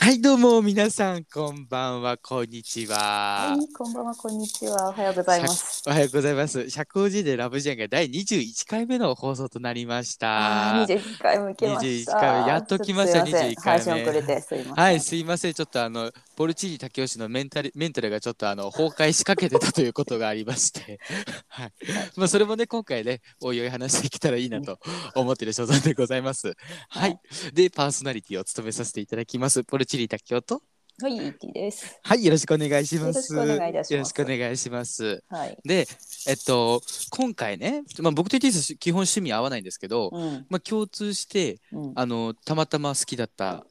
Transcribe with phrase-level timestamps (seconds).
[0.00, 3.54] はい、どうも皆さん、こんばんは、こんにちは。
[3.56, 4.88] はい、こんばんは、こんにちは。
[4.88, 5.82] おはようございます。
[5.86, 6.68] おはようございます。
[6.68, 10.80] 社交辞令ラブジェンが第21回目の放送となりました。
[10.80, 12.12] 二十一回も来ました。
[12.12, 14.72] 21回目やっと来ましたちょっとすい21回目。
[14.72, 15.54] はい、すいません。
[15.54, 21.00] ちょっとあの、ポルチーニ竹吉のメンタル、メンタルがちょっとあの、崩壊しかけてたということがありまして。
[21.48, 21.72] はい。
[22.16, 24.78] まあ、それもね、今回ね、おいおい話していけたらいいなと
[25.14, 26.48] 思っている所存でございます。
[26.48, 26.54] は
[26.88, 27.54] はいい。
[27.54, 29.62] で、パーソナリティを務めさせていただきます。
[29.64, 30.62] ポルチーニ竹雄と。
[31.02, 31.98] はい、イキです。
[32.04, 33.34] はい、よろしくお願いします。
[33.34, 35.24] よろしくお願いしますよろしくお願いします。
[35.28, 35.58] はい。
[35.64, 35.88] で、
[36.28, 36.80] えっと、
[37.10, 40.46] 今回ね、まあ、僕とイティス基本趣味合わないんですけど、うん。
[40.48, 41.92] まあ、共通して、うん。
[41.96, 43.66] あの、たまたま好きだった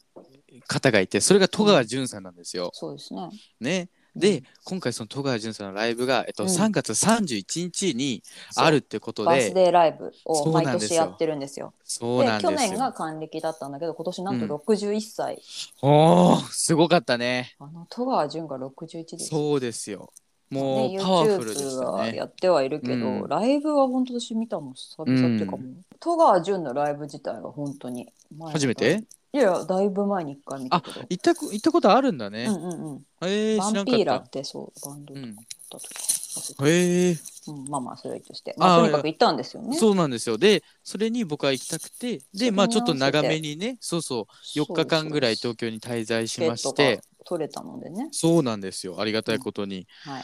[0.68, 2.72] 方がいて、それが戸川淳さんなんですよ。
[2.74, 3.30] そうですね。
[3.60, 3.90] ね。
[4.16, 8.22] うでん、今回その戸川淳さんのライブが、えっと、うん3月31日に
[8.56, 11.74] あるってことバースで、デーライブを毎年やってるんですよ。
[11.84, 12.70] そうなん去ですよ。
[12.70, 15.42] 年が還暦だったんだけど、今年なんとうん61歳。
[15.82, 17.56] おー、すごかったね。
[17.60, 19.30] あの戸川淳が61です。
[19.30, 20.14] そうですよ。
[20.54, 21.86] もうね、パワフルでしね。
[21.86, 23.28] はやってはいるけど、うん。
[23.28, 25.62] ライブは本当私見たの久々っていうかもう、
[26.00, 29.04] 戸川淳のライブ自体は本当に前初めて？
[29.36, 31.02] いやいやだいぶ前に一回見たけど。
[31.10, 32.46] 行ったこ、行ったことあるんだね。
[32.46, 33.06] うんうんうん。
[33.22, 34.30] えー、バンピーラっ。
[34.30, 35.36] てそうバンドとかうん。
[35.36, 37.18] だったとか、へえ。
[37.48, 39.76] うん、まあまあそれとして、まあ、とにかく行ったんですよね。
[39.76, 40.38] そうなんですよ。
[40.38, 48.10] で、それに僕は行きたくて、で、まあちょっと長めにね、そうそう、4日間ぐらい東京に滞在しまして、取れたのでね。
[48.12, 49.00] そうなんですよ。
[49.00, 49.88] ありがたいことに。
[50.04, 50.24] はい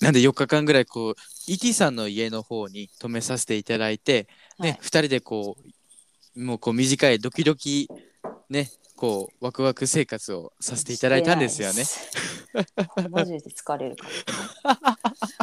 [0.00, 1.14] なんで4日間ぐらいこう、
[1.46, 5.56] ET さんの家の方に泊めさせていただいて、ね、はい2人でこ
[6.36, 7.88] う、もうこう短いドキドキ、
[8.48, 11.84] ね、こう、ワクワク生活をさせていただいたんですよね。
[13.10, 14.06] マジで疲れるか
[14.64, 14.98] ら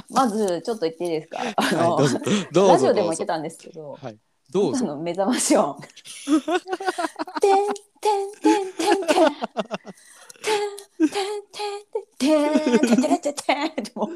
[0.10, 1.40] まずちょっと言っていいですか？
[1.56, 2.20] あの、はい、どうぞ、
[2.52, 2.68] どうぞ。
[2.74, 4.18] ラジオでも言ってたんですけどはい、
[4.52, 4.86] どうぞ。
[4.86, 5.80] あの目覚まし音。
[7.42, 7.68] てん
[8.02, 9.32] てんてんてんてん。
[10.44, 13.38] てんてんてんてんて
[13.96, 14.10] 本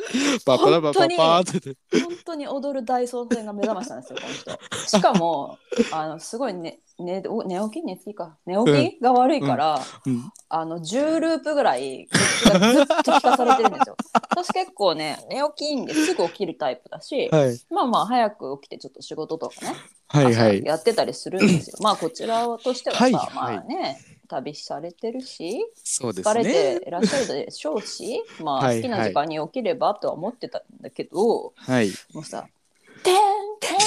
[2.25, 4.87] 当に踊る大捜査が目覚ましたんですよ、この人。
[4.87, 5.57] しかも、
[5.91, 8.37] あのすごい、ね、寝起き寝つきか。
[8.45, 13.95] 寝起きが悪いから、うんうんあの10ループぐらいずっと聞かされてるんですよ。
[14.29, 19.75] 私結構ね、寝起きいいんですぐ起きるタイプだし、はいまあまあ早く起きてちょっと仕事とかね、
[20.07, 21.77] はいはいやってたりするんですよ。
[21.79, 23.97] まあこちらとしてはさ、はいはいまあね、
[24.31, 26.79] 旅されてるしそうです疲れね。
[26.79, 31.91] ていらっしゃるでしょうし、 まあはい好きな時間に起きればとは思ってたんだけど、はい。
[32.13, 32.47] もうさ
[33.03, 33.15] 「てん
[33.59, 33.77] てん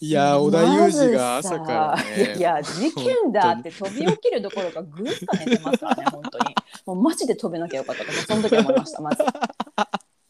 [0.00, 6.54] いやー、織田裕二が朝からまずさいや事件だって飛び起きるどころかぐっと寝てますからね本当に
[6.86, 9.24] もうマジで飛べなきゃよかったとその時は思いましたまず。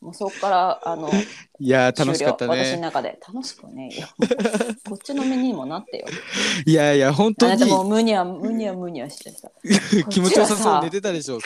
[0.08, 1.10] もうそこからあの
[1.60, 2.54] いやー、楽しかった終了。
[2.54, 2.82] 私のね。
[2.82, 3.18] 中で。
[3.26, 3.90] 楽しくね
[4.88, 6.06] こっちの身にもなってよ。
[6.66, 9.50] いやいや、本あ当にもうむにゃむにゃむにゃしてさ。
[10.10, 11.38] 気持ちよさそう寝てたでしょ。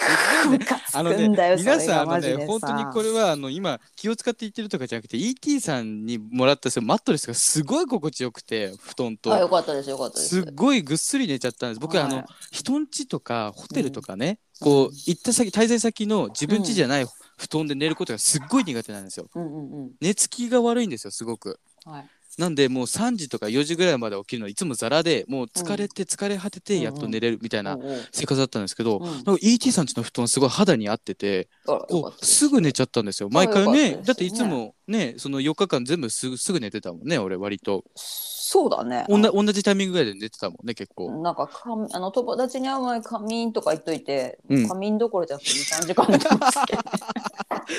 [0.93, 9.49] あのね皆さん、あのね、本当にこれは、あの、今、気を使って言ってるとかじゃなくて、ET さんにもらったそのマットレスがすごい心地よくて、布団あよと。
[9.49, 10.29] かったですよかったです。
[10.29, 11.81] すっごいぐっすり寝ちゃったんです。
[11.81, 12.09] 僕、あはい。
[12.09, 17.07] の、人ん家とかホテルとかね、こう、行った先、滞在先の自分家じゃない
[17.43, 19.27] 布団で寝ることがすっごい苦手なんですよ。
[19.35, 21.59] うんうんうん寝つきが悪いんですよ、すごく。
[21.85, 22.09] はい
[22.39, 27.79] なんでもう3時とか4時ぐらいまで起きるのいつもザラでもう疲れて疲れ果ててやっと寝れるみたいな
[28.11, 29.05] 生活だったんですけど、うん。
[29.05, 33.29] なんか ET さんちの布団すごい肌に合っててこうすすぐ寝ちゃったんですよ。
[33.31, 34.03] 毎回ねね。
[34.05, 37.85] だっていつもねその4日間全部すぐすぐ寝てたもんね俺割と。
[37.95, 39.07] そうだね。
[39.09, 41.11] おんな同じタイミングぐらいで寝てたもんね結構。
[41.23, 41.63] なんかか
[41.93, 44.69] あの友達に会う前に仮眠とか言っといて、うん。
[44.69, 46.83] 仮眠どころじゃなくて23時間寝てましたけど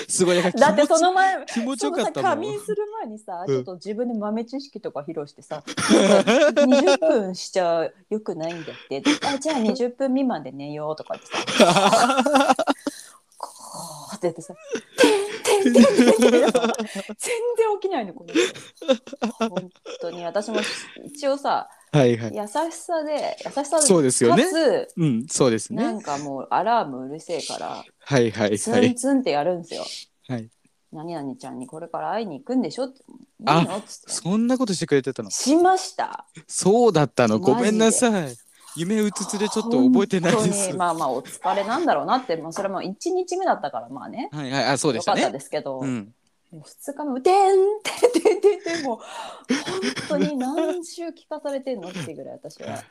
[0.07, 3.55] すごいだってその前気持ちよかったそのさもん仮眠する前にさ、うん。
[3.55, 9.03] ちょっと自分で豆知識とか披露してさなんか20分しちゃよくないんだって。
[9.25, 11.25] あじゃあ20分未満で寝ようとかって
[11.57, 12.65] さ。
[13.37, 13.49] こ
[14.13, 14.53] うってやってさ
[15.63, 16.51] 「てんてんてんてんてん」全然
[17.81, 19.47] 起きないのこの人。
[19.49, 19.69] 本
[20.01, 20.23] 当に。
[20.25, 20.59] 私も
[21.05, 22.35] 一応さはいはい。
[22.35, 24.45] 優しさで優しさでそうですよね。
[24.97, 28.91] うんそうですなねんかもうアラームうるせえからはいはいツはい。
[28.91, 29.83] ンツンってやるんですよ。
[30.27, 30.49] はい。
[30.91, 33.03] 何々ちゃんにこれから会いに行くんでしょって。
[33.45, 35.29] あそんなことしてくれてたの。
[35.31, 36.25] しました。
[36.47, 37.39] そうだったの。
[37.39, 38.35] ごめんなさい
[38.75, 46.13] 夢うつつでちょっと覚えてないで本当すにまあまあお疲れなんだろうなって、まあ、それも1日目だったからまあねはいはいあそうでしたよかったねですけど、うん
[46.53, 48.97] もう2日目も「てんてんてんてんてん」もう
[50.07, 52.83] 本当に何週聞かされてんのっていうぐらい私は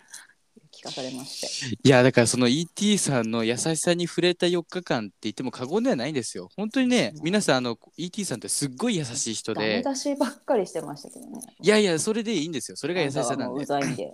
[0.73, 1.79] 聞かされまして。
[1.81, 6.49] いやだからその ET さんの優しさに触れた4日間って言っても過言ではないんですよ。
[6.57, 11.41] 本当にね、うん皆さんあの ET さんってすっごい優しい人ダメで出しばっかりしてましたけどね。
[11.61, 14.13] いやいやそれでいいんですよそれが優しさなんでうざいんで。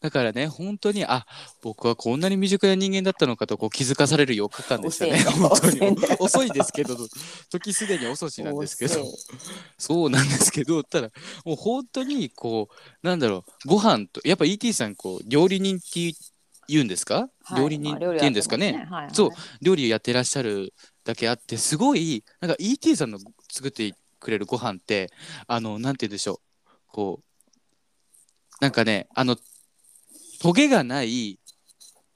[0.00, 1.26] だからね本当にあ
[1.62, 5.18] 僕はこんなに未熟な人間だったのかとこう気づかされる4日間でしたね。
[5.24, 5.96] 本当に。
[6.18, 6.96] 遅いですけど
[7.50, 9.06] 時すでに遅しなんですけど。
[9.78, 11.10] そうなんですけどただ
[11.44, 16.12] もう本当にこうなんだろうご飯とやっぱ ET さんこう料理人って
[16.68, 17.60] 言うんですか、はい。
[17.60, 18.72] 料理人ってまあ言うんですかね？
[18.72, 19.14] 料理やってますはいはい。
[19.14, 19.30] そう。
[19.62, 20.74] 料理やってらっしゃる
[21.04, 23.18] だけあってすごいなんか ET さんの
[23.50, 25.10] 作ってくれるご飯って
[25.46, 26.68] あのなんて言うんでしょう。
[26.88, 27.24] こう
[28.60, 29.36] なんかねあの
[30.40, 31.38] トゲがない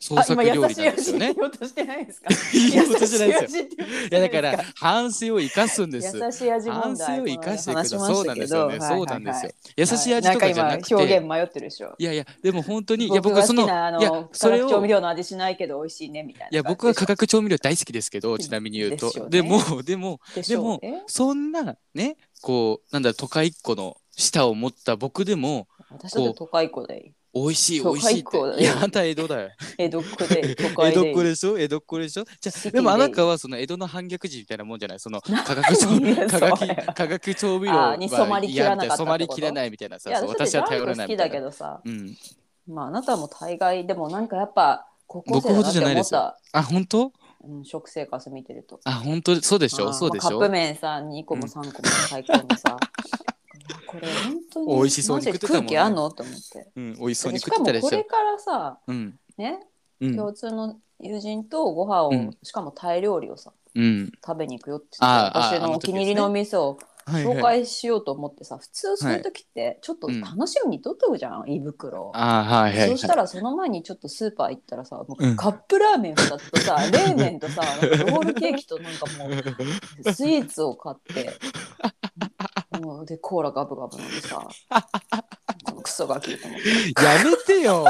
[0.03, 1.45] 創あ作料理なんですよね言。
[1.45, 2.29] おうとしてないですか？
[2.73, 3.65] 言おうとしてないですよ。
[3.79, 6.17] 優しいやだから反省を生かすんです。
[6.17, 7.75] 優しい味問反題省を生かしてい。
[7.75, 8.79] このそうなんですよね。
[8.81, 9.55] そうなんですよはい。
[9.77, 11.19] 優しい味とかじゃなくんか今表て。
[11.19, 28.57] 現迷ってるでしょいやいやでも本当にいや僕はそのいやそれを調味料の味しないけど美味しいねみたいないや僕は化学調味料大好きですけどちなみに言うとでもでもでもそんなねこうなんだ都会っ子の舌を持った僕でも私だって都会っ子で美味しい美都味しいっ会っ子だよ。
[28.57, 29.51] ていやあんた江戸だよ。
[29.79, 31.59] 江戸っ子で 都江戸っ子でしょ？
[31.59, 32.25] 江戸っ子でしょ？
[32.41, 32.81] じゃであで。
[32.81, 35.01] もあなたはその江戸の反逆児みたいなもんじゃない？
[35.01, 38.97] その 化学調何よ化学それ化学調味料あーに染まりきらなかったってこと。
[38.99, 41.81] 染まりきらないみたいないさやそう私は頼らない好きだけどさ。
[41.85, 42.17] うん。
[42.67, 46.21] まああなたも大概でもなんかやっぱ高校生だなってじゃないですよ。
[46.21, 47.12] 思ったあ本当？
[47.43, 48.81] うん、食生活見てると。
[48.85, 49.41] あ本当？
[49.41, 50.31] そうでしあーょそうでしょ。
[50.31, 51.73] まあカップ麺さ2個も3個も
[52.09, 52.79] 最高にさ、いや
[53.87, 55.67] これ本当に美味しそうに食ってたもんね。
[55.67, 56.11] 空気あんの？
[56.11, 56.71] と思って。
[56.77, 59.19] うん美味しそうにし食ってたでしょかもこれからさうん。
[59.37, 59.61] ね？
[60.01, 60.17] うん。
[60.17, 62.31] 共通の友人とご飯を、うん。
[62.43, 64.13] しかもタイ料理をさうん。
[64.25, 67.37] 食べに行くよって私のお気に入りのお店をはいはい。
[67.39, 72.13] 紹介しようと思ってさ、普通そういう時ってちょっと楽しみに取っとくじゃん、胃袋。
[72.15, 72.91] あーはいはいはい。
[72.91, 75.37] そしたらその前にちょっとスーパー行ったらさ、もううん。
[75.37, 79.33] カップラーメン2つとさ、 冷麺とさ、ロールケーキとなんかもう
[80.13, 81.33] スイーツを買って、
[82.91, 84.49] もうでコーラガブガブ飲んでさ、
[85.65, 87.05] このクソガキと思って。
[87.05, 87.85] やめてよ。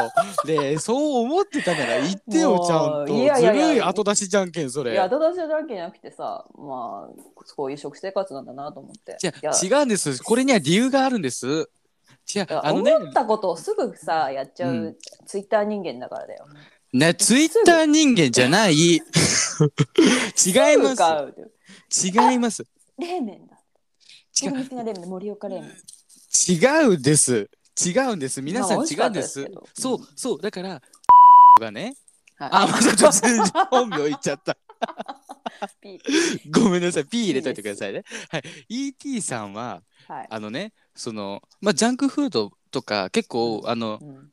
[0.44, 3.14] で、そう思ってたなら言ってよちゃんと。
[3.14, 4.92] いやいやいやずるい後出しじゃんけんそれ。
[4.92, 9.16] いや、後出しだけじゃなくてさ、まあ、こういう食生活なんだなと思って。
[9.22, 10.22] 違うんです。
[10.22, 11.70] これには理由があるんです。
[12.32, 14.96] 違うあのね思ったことをすぐさやっちゃう、うん
[15.26, 16.46] ツイッター人間だからだよ。
[16.92, 18.74] ねツイッター人間じゃない。
[19.00, 20.94] 違いすま
[21.88, 22.06] す。
[22.06, 22.66] 違います。
[22.98, 23.59] 冷麺だ。
[24.42, 25.70] 違う盛岡冷麺。
[26.48, 27.50] 違うです。
[27.84, 28.42] 違うんです。
[28.42, 29.66] 皆さん違うんでですすけど。
[29.74, 30.80] そうそうだから
[31.60, 31.94] がね。
[32.36, 34.56] はいあ、またちょっと本名言っちゃった。
[35.80, 37.04] ピーごめんなさい。
[37.04, 38.04] P 入れといてくださいね。
[38.30, 38.42] はい。
[38.68, 40.26] ET さんははい。
[40.30, 44.30] あのね、そのまあジャンクフードとか結構あのうん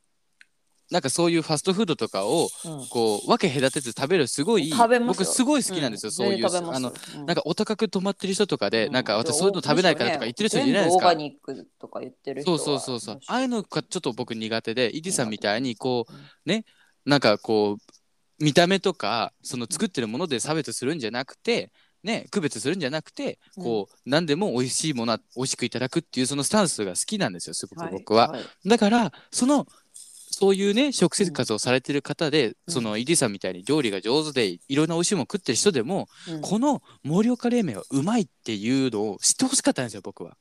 [0.90, 2.86] なんかそういうファストフードとかをうん。
[2.88, 4.72] こう分け隔てず食べるすごい
[5.06, 6.12] 僕すごい好きなんですよ、ん。
[6.12, 7.26] そういうあのうん。
[7.26, 8.92] なんかお高く泊まってる人とかで、うん。
[8.92, 11.14] なんか私そういうの食べないからとか言ってる人いないですか？
[12.44, 13.20] そうそうそうそう。
[13.26, 16.20] ああいうのがちょっと僕苦手で、イディさんみたいにこううん。
[16.46, 16.64] ね
[17.04, 21.72] なんかこう見た目とかその作ってるもので差別するんじゃなくて。
[22.04, 28.36] ね、区別するんじゃなくてこう、何でも美味しいものは美味しくいただくっていうそのスタンスが好きなんですよすごく僕は。
[28.64, 28.68] い。
[28.68, 29.66] だからその
[30.38, 32.72] そういうね食生活をされてる方で、うん。
[32.74, 36.40] そのイディさんみたいに料理が上手でいろんな美味しいもの食ってる人でも、うん。
[36.42, 40.36] この盛岡冷麺はうまいっていうのを知ってほしかったんですよ僕は。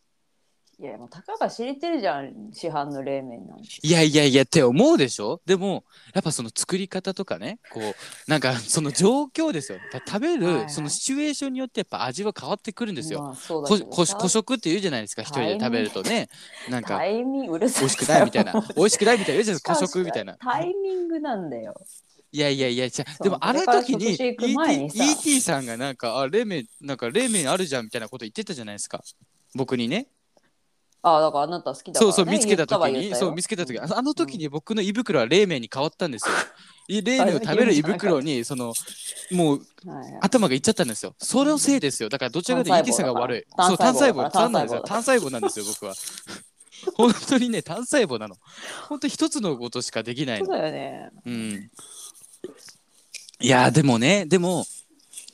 [0.80, 3.68] いやもうたかが知れてるじゃん市販の冷麺なんて。
[3.82, 5.42] いやいやいやって思うでしょ？
[5.44, 5.84] でも
[6.14, 13.24] やっぱその作り方とかねこうなんかその状況ですよだ食べるそのシチュエーションによってやっぱ味は変わってくるんですよ。
[13.24, 14.14] まあそうだこけどさ。
[14.16, 16.30] こ孤食って言うじゃないですか一人で食べるとね。
[16.70, 18.54] なんか美味しくないみたいな。
[18.78, 19.74] 美味しくないみたいな言うじゃないですか。
[19.74, 20.36] 孤食みたいな。
[20.38, 21.74] タイミングなんだよ。
[22.32, 25.04] いやいやいやじゃでもあの時に ET, さ。
[25.04, 29.02] ET さんがなんかあ冷麺なんか冷麺あるじゃんみたいなこと言ってたじゃないですか。
[29.56, 30.08] 僕にね
[31.04, 36.36] あだからあなた好きだから、ね、そうそう見つけた時にそう見つけた時ああの時に僕の胃袋は冷麺に変わったんですよ。
[36.90, 38.74] い冷麺を食べる胃袋に その
[39.32, 39.62] もう
[40.22, 41.16] 頭がいっちゃったんですよ。
[41.20, 42.10] それのせいですよ。
[42.10, 43.44] だからどちらかというと ET さんが悪い。
[43.56, 44.82] 単そう単細胞単なんですよ。
[44.82, 45.94] 単細胞なんですよ僕は。
[46.96, 48.36] 本当にね単細胞なの。
[48.88, 51.10] 本当一つのことしかできないそうのだよね。
[51.26, 51.72] うん。
[53.40, 54.66] いやーでもねでも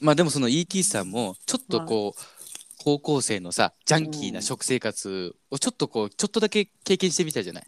[0.02, 2.43] まあでもその ET さんもちょっとこう、
[2.84, 7.64] 高校生のさジャンキーな食生活をちょっとこうちょっとだけ経験してみたじゃない？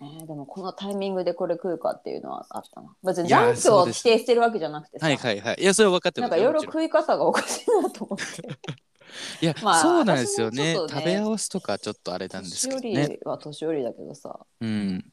[0.00, 2.94] えーでもこのタイミングでこれ食うかっていうのはあったな。
[3.02, 5.56] 別にジャンクを否定してるわけじゃなくてさ、はいはいはい。
[5.60, 8.48] いやそれは分かってなんますよもちろんかいろいろ食い方がおかしいなと思って。
[9.42, 10.74] いや、まあそうなんですよね。
[10.74, 13.16] ね食べ合わせとかちょっとあれなんです年寄けどね。
[13.16, 14.38] りは年寄りだけどさ。
[14.60, 15.12] うん。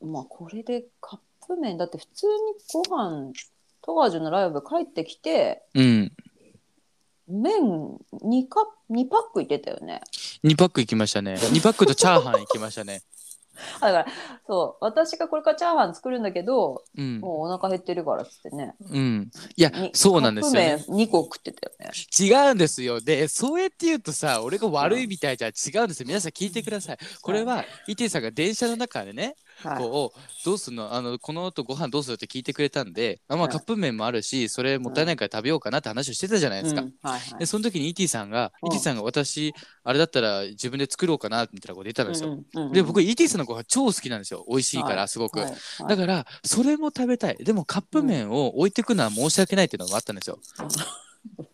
[0.00, 1.76] まあこれでカップ麺。
[1.76, 2.32] だって普通に
[2.72, 3.32] ご飯
[3.82, 6.12] トガジュのライブ帰ってきてうん
[7.28, 10.00] 麺2カ2パックいってたよね。
[10.44, 11.34] 2パック行きましたね。
[11.34, 13.02] 2パックとチャーハン行きましたね。
[13.80, 14.06] だから
[14.46, 17.20] そう私がこれからチャーハン作るんだけどうん。
[17.20, 18.74] もうお腹減ってるからっつってね。
[18.90, 19.30] うん。
[19.56, 20.76] いやにそうなんですよね。
[20.78, 21.90] カップ麺2個食ってたよね。
[22.18, 23.00] 違うんですよ。
[23.00, 26.06] で、そうやって言うとさ、俺が悪いみたいじゃ違うんですよ。
[26.06, 26.98] 皆さん聞いてください。
[27.22, 29.78] これは、イティさんが電車の中でね、はい。
[29.78, 30.92] こう、どうするの？
[30.92, 33.52] あの、この後ご飯どうするって聞いてくれたんで、あまあ、はい。
[33.52, 36.82] カップ麺もあるし、それもったいないから食べようかなって話をしてたじゃないですか。
[36.82, 36.92] うん。
[37.02, 37.38] はいはい。
[37.38, 38.68] で、その時にイティさんが、うん。
[38.68, 42.30] イティさんが私、あれだったら自分で作ろうかな、みたいなこと言ったんですよ。
[42.30, 42.72] うんうんうん。
[42.72, 44.44] で、僕、イティさんのご飯超好きなんですよ。
[44.48, 45.40] 美味しいから、すごく。
[45.40, 45.48] はい。
[45.50, 45.88] はい。
[45.88, 47.36] だから、それも食べたい。
[47.36, 50.38] でも、カップ麺を置いてくのは申し訳ないっていうのがあったんですよ。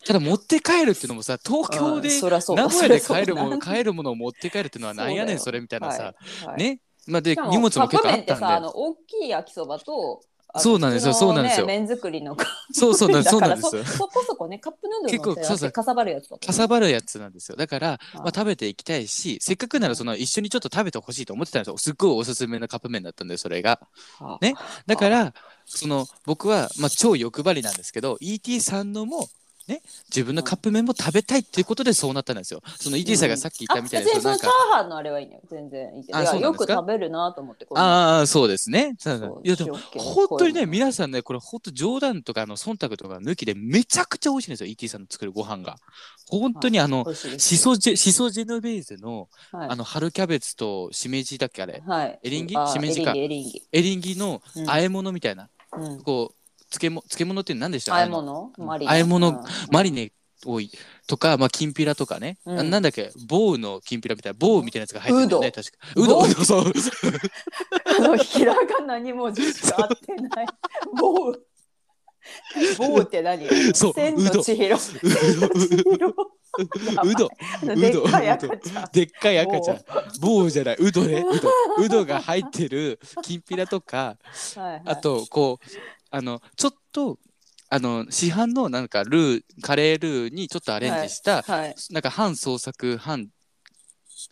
[0.04, 2.08] ただ、持って帰るっていうのもさ、東京で
[2.54, 6.14] 名古屋で帰るもの帰るものを持って帰るっていうのはなんやねんそれみたいなさ、はい。
[6.46, 6.58] はい。
[6.58, 10.22] ねまあで荷物も結構あったカップ麺ってさあんでの大きい焼きそばと
[10.56, 11.14] そうなんですよ。
[11.14, 11.66] そうなんですよ。
[11.66, 12.36] ね麺作りの
[12.72, 13.76] そうそうなんそうだからなんです。
[13.76, 15.70] よそそこそこねカップヌードルの結構そうそう。
[15.70, 17.56] かさばるやつかさばるやつなんですよ。
[17.56, 21.76] だから、あまあ、食べていきたいしせっかくならその一緒にちょっと食べてほしいと思ってたんですよ。
[21.78, 23.80] すっごいおすすめのカップ麺だったんでそれが。
[24.18, 24.54] はね。
[24.86, 25.34] だから
[25.66, 29.28] その僕は、まあ、超欲張りなんですけど ET さんのも
[29.70, 32.60] ね自分のカップ麺も食べたいっていうことでそうなったんですよ。
[32.78, 35.40] その ET さんがさっき言ったみたいあ別にそのにそのなんかチャーハンのあれはいいのよ。
[35.50, 36.04] 全然いい。
[36.04, 38.94] けよく食べるなと思ってああそうですね。
[38.98, 39.40] そうそう。
[39.44, 45.76] いやでも本当にね、皆さんね、これ本当冗談とかあの忖度とか抜きでめちゃくちゃ美味しいんですよ、ET さんの作るご飯が。
[46.28, 49.68] 本当にあの、美味しいしそジェシソジェノベーゼのはい。
[49.70, 52.18] あの春キャベツとしめじだっけあれ、はい。
[52.22, 52.56] エリンギ？
[52.56, 53.12] あしめじか。
[53.12, 54.10] エリンギエリンギ。
[54.16, 56.02] の和え物みたいな、うんうん。
[56.02, 56.34] こう、
[56.70, 57.94] 漬物漬物って何でした？
[57.96, 58.52] あの物？
[58.58, 58.92] マリネ。
[58.92, 59.28] 和え物？
[59.28, 59.40] うん。
[59.70, 60.12] マリネ
[60.44, 60.70] 多い
[61.06, 62.58] とか、まあ、きんぴらとかね、うん。
[62.60, 65.76] あなんだっけ、ボウのきんぴらみたいな、ボウみたいなやつが入ってるんだよね、確か。
[65.96, 66.72] うど、ボウうど、 そう。
[67.98, 70.46] あのひらがなに文字しか合ってない。
[70.98, 71.32] 棒。
[72.78, 73.46] 棒って何？
[73.74, 74.76] そう千と千尋。
[77.04, 77.30] うど、
[77.74, 78.88] でっかい赤ちゃん。
[78.92, 79.80] でっかい赤ちゃん。
[80.20, 80.48] 棒。
[80.48, 81.50] じゃない、うどね、うど。
[81.84, 84.16] うどが入ってるきんぴらとか、
[84.56, 84.82] はいはい。
[84.86, 85.66] あと、こう、
[86.10, 87.18] あの、ちょっと、
[87.68, 93.28] あの、市販のなんかルー、カレールーにちょっとアレンジした、はいなんか半創作、半、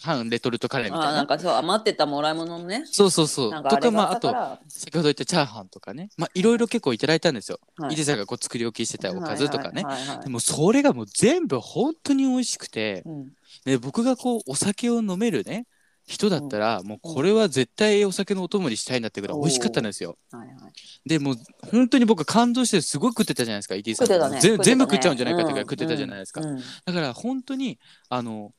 [0.02, 1.08] 半レトルトカレーみたいな。
[1.11, 3.50] あなんかそう余ってたもらい物のねそうそうそう。
[3.50, 6.11] なんかあとか、まあ、あとれがあったか、ら先ほど言ったチャーハンとかね。
[6.16, 7.58] まあ、いろいろ結構いただいたんですよ。
[7.76, 9.82] はい伊勢さんがこう作り置きしてたおかずとかね。
[9.82, 13.28] はいはいはいはいでもそれがもう全部本当に美味しくて、うん
[13.64, 15.66] で僕がこうお酒を飲めるね
[16.08, 20.16] 人だったら、もうこれは絶対お酒のお供にしたいんだってぐらい美味しかったんですよ。
[20.32, 20.72] はいはい。
[21.06, 21.36] でもう
[21.70, 24.40] 本当に僕感動してすごい食ってたじゃないですか ET さんね。
[24.40, 28.54] 全部食っちゃうんじゃないかってぐらい食ってたじゃないですか、だから本当にあの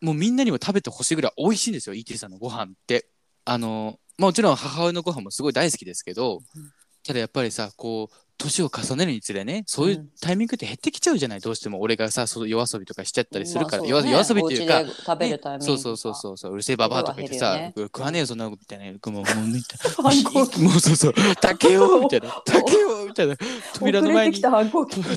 [0.00, 3.08] もうみんなにも食べてほしいぐらい美味しいんですよ ET さんのご飯って。
[3.44, 6.70] あのまあもちろん母親のご飯もすごい大好きですけど、うん。
[7.02, 10.08] ただやっぱりさこう年を重ねるにつれねそういううん。
[10.20, 11.80] タイミングって減ってきちゃうじゃないどうしても。
[11.80, 14.10] 俺がさその夜遊びとかしちゃったりするから、まあそうね。
[14.10, 16.36] 夜夜遊びっていうか食べるタイミングねそうそうそうそう。
[16.36, 17.72] そううるせえババアとか言ってさ、ね。
[17.76, 20.60] 食わねえよそんなことみたいなもうもうみたい反抗期。
[20.62, 21.14] なもうそうそう。
[21.40, 22.28] 竹よみたいな。
[22.44, 23.36] 竹よみたいな。
[23.74, 24.40] 扉の前に。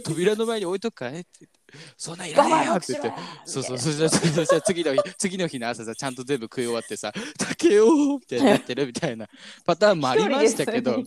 [0.03, 1.48] 扉の前に置いとくからねって
[1.98, 3.13] そんなんいらねえよって言って。
[3.46, 3.94] そうそうそう。
[3.94, 7.86] そうそうそうそう次の日次の日の朝さちゃんと全部食い終わってさ竹よ
[8.20, 9.27] みたいになってるみたいな
[9.65, 11.03] パターンもありましたけど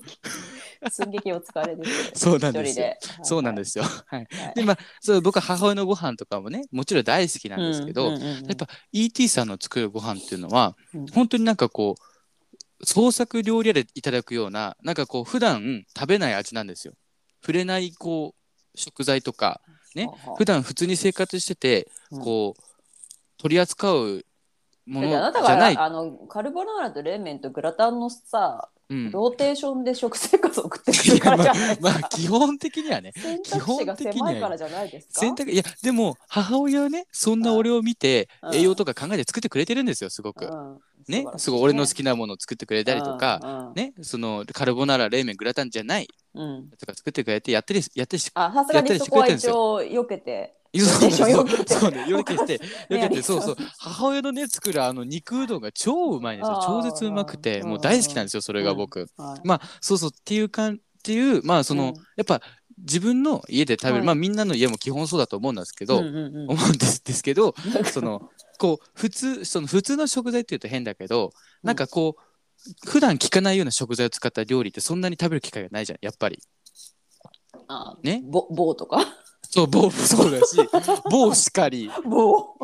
[0.90, 2.86] 寸劇お疲れです そうなんですよ。
[3.22, 3.84] そうなんですすよ。
[3.84, 4.26] はい。
[4.30, 4.54] はい。
[4.54, 8.18] でまあそう僕は母親のご飯とかもねもちろん大好きなんですけど、や
[8.52, 11.06] っぱ ET さんの作るご飯っていうのは、うん。
[11.06, 16.94] 本当になんかこう創作料理屋でいただくようななんかこう普段食べない味なんですよ。
[17.40, 19.60] 触れないこう食材とか
[19.94, 22.20] ね普段普通に生活しててうん。
[22.20, 22.62] こう
[23.38, 24.24] 取り扱う
[24.86, 25.74] ものじゃない。
[25.74, 29.10] があのカルボナーラと冷麺とグラタンのさ、うん。
[29.10, 31.36] ローテーションで食生活を送ってくるから。
[31.42, 31.90] まあじゃないですか。
[31.90, 33.12] まあ基本的にはね。
[33.16, 35.20] 選択肢が狭いからじゃないですか。
[35.20, 38.54] 選択いやでも母親はねそんな俺を見てうん。
[38.54, 40.46] 栄養とか考えて作ってくれてるんですよすごく。
[40.46, 40.78] うん。
[41.08, 41.24] ね？
[41.36, 43.92] すごい俺の好きなものを作ってくれたりとか、ね？
[44.02, 46.70] そのカルボナーラ冷麺グラタンじゃないうん。
[46.78, 50.54] とか作ってくれてやってりやってしあさすがにそこは一応避けて。
[50.80, 51.74] そうテンションよけて。
[51.74, 56.62] そうね、よけて、 よけて、そうそう、母親のね、作るあの肉うどんが超うまいんですよ。
[56.66, 59.08] 超絶うまくて、うんもう大好きなんですよ、それが僕。
[59.16, 59.46] はい。
[59.46, 61.94] まあ、そうそうっていうかん、っていう、まあ、その、うん。
[62.16, 62.40] やっぱ
[62.78, 64.06] 自分の家で食べる、はい。
[64.06, 67.54] まあ、みんなの家も基本そうだと思うんですけど、思うんですですけど、
[67.92, 76.38] その、こう、普通、その普通の食材っていうと変だけど、なんかこう、普段聞かないような食材を使った料理ってそんなに食べる機会がないじゃん、やっぱり。
[77.68, 78.22] あね？
[78.24, 79.04] ぼ棒とか？
[79.56, 80.56] そう、棒もそうだし、
[81.10, 82.54] 棒しかり、棒。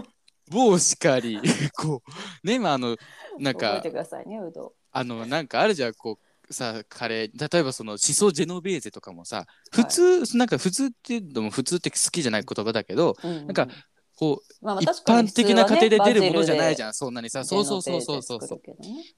[0.51, 1.41] 棒しかり、
[1.75, 2.03] こ
[2.45, 2.97] う、ね、まあ、あの、
[3.39, 6.19] なんか覚えて、くださいねうどあの、なんかあるじゃん、こ
[6.49, 13.27] う、さ、カレー、例えばその、シソジェノベーゼとかもさ、普通、なんか普通っていうのも普通って好きじゃない言葉だけど、ん。
[13.27, 13.69] うんなんか
[14.15, 17.15] ここうまあまあ一確かに般的な家庭で出るものじゃないゃじゃん、そん。
[17.15, 18.23] なにさそうそうそうそう。
[18.23, 18.61] そうそう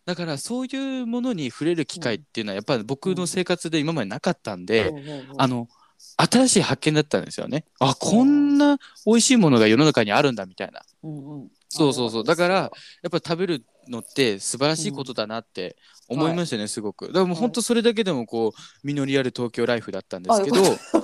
[0.06, 4.94] だからそういうものに触れる機会っていうのはやっぱり僕の生活で今までなかったんで、
[5.36, 5.68] あの
[6.16, 7.64] 新しい発見だったんですよね。
[7.80, 10.80] あこんな美味しいものが世の中にあるんだみたいな。
[11.02, 12.24] うんうん、そうそうそう。
[12.24, 12.70] だからや
[13.08, 15.76] っぱ食べるのって素晴らしいことだなって
[16.08, 17.06] 思いましたね、すごく。
[17.06, 21.02] だからもう本当それだけでもこう実りある東京ライフだったんですけど、あよかっ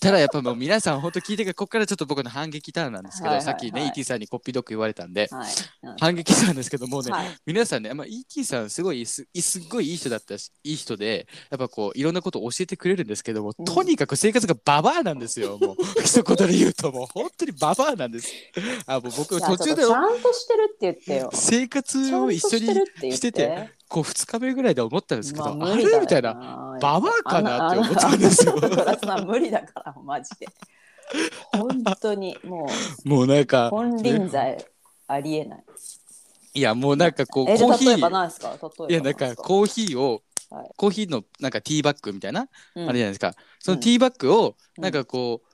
[0.00, 3.54] ただやっぱもう皆さん本当聞いてからここからちょっと僕の反撃ターンなんですけど、はいはいはい。
[3.54, 5.48] さっきね ET さんにコッピードッグ言われたんで、はい。
[5.98, 7.28] 反撃ターンですけどもうね、はい。
[7.46, 13.64] 皆さんね、まあ、ET さんすごいすすっごいいい人だったしいい人でやっぱこういろんなことを教えてくれるんですけども、うん。
[13.64, 15.76] とにかく生活がババアなんですよ もう。
[16.04, 17.06] 一言で言うともう。
[17.12, 18.30] 本当にババアなんです。
[18.86, 21.30] あもう僕途中でちゃんとしてるって言ってよ。
[21.32, 26.78] 生活を一緒にしててこう2日目ぐらいで思ったんですけど、まあ無理だよれみたいな。
[26.80, 27.70] ババアかな？
[27.70, 28.54] って思ったんですよ。
[29.26, 30.46] 無理だからマジで
[31.52, 32.68] 本当にも
[33.04, 34.64] もうなんうか金輪際
[35.06, 35.64] ありえない
[36.54, 45.46] いやもうなんかこうえコーヒーいやなんかコーヒーを、はいコーヒーのなんかティーバッグみたいな、うんあれじゃないですかそのうんティーバッグをうんなんかこう、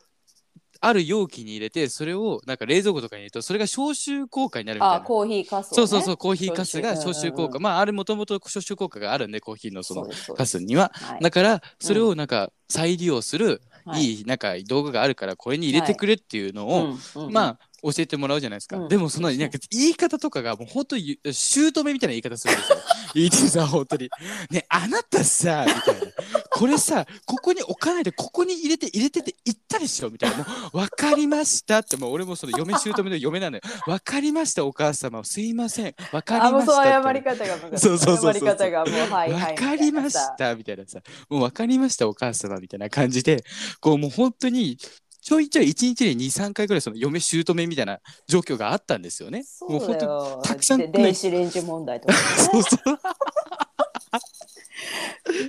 [0.81, 4.97] ある容器に入れてそれをなんか冷蔵庫とかに入れるとそれが消臭効果になるみたいな。
[4.97, 5.77] あコーヒーかすをね。
[5.77, 10.37] そうそうそうコーヒーかすが消消臭臭効果、まああれもともと消臭効果があるんでコーヒーのそのそうですそう。
[10.37, 10.93] ですかすには。
[10.95, 11.21] はい。
[11.23, 14.05] だからそれをなんか再利用するはい。
[14.05, 16.89] いいなんか道具があるからこれに入れてくれっていうのを、
[17.27, 18.89] まあ教えてもらうじゃないですか、うん。
[18.89, 22.79] でもそのなんか言い方とかがもう本当に姑みたいな言い方するんですよ。
[23.15, 24.11] ET さん本当に。
[24.51, 26.07] ねあなたさみたいな。
[26.51, 30.39] これさここに置かないでここに入れて入れてって言ったでしょみたいな。
[30.39, 30.45] も
[30.75, 33.63] う分かりましたってもう俺もその 嫁姑の嫁なのよ。
[33.87, 35.95] 分かりましたお母様すいません。
[36.13, 41.01] 分かりました謝り方がそうそうそうそう謝り方がもうはいはいわかりましたみたいなさ。
[41.29, 43.43] もう分かりましたお母様みたいな感じで。
[43.81, 44.79] こうもう本当に
[45.21, 49.43] ちょいちょい1日に23回ぐらいその嫁姑みたいな状況があったんですよね。
[49.45, 50.41] そうだよ。
[50.45, 52.19] たくさんで電子レンジ問題とかね。
[52.21, 52.81] そうそう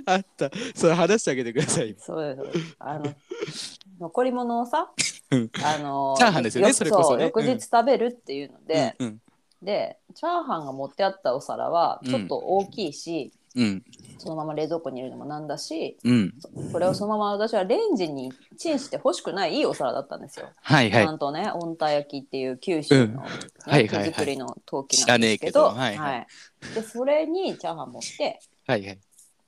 [0.06, 0.52] あった。
[0.76, 1.96] それ話してあげてください。
[1.98, 2.76] そうです。
[2.80, 3.14] あの
[4.00, 4.92] 残り物をさ
[5.32, 5.52] うん。
[5.64, 7.26] あのチャーハンですよねよそれこそね。
[7.26, 9.22] 翌日食べるっていうので、うん
[9.62, 13.41] でチャーハンが持ってあったお皿はちょっと大きいし、うん
[14.18, 16.34] そのまま冷蔵庫に入れるのもなんだしうん。
[16.72, 20.50] これをそのまま私はレンジにチンして欲しくないいいお皿だったんですよ。
[20.62, 21.04] はいはい。
[21.04, 23.16] ちゃんとね温田焼きっていう九州の、ね
[23.66, 24.10] はいはいはい。
[24.10, 25.70] 手作りの陶器なんですけどど。
[25.70, 26.18] はいはい。
[26.18, 26.28] はい。
[26.76, 29.00] でそれにチャーハン持ってはいはい。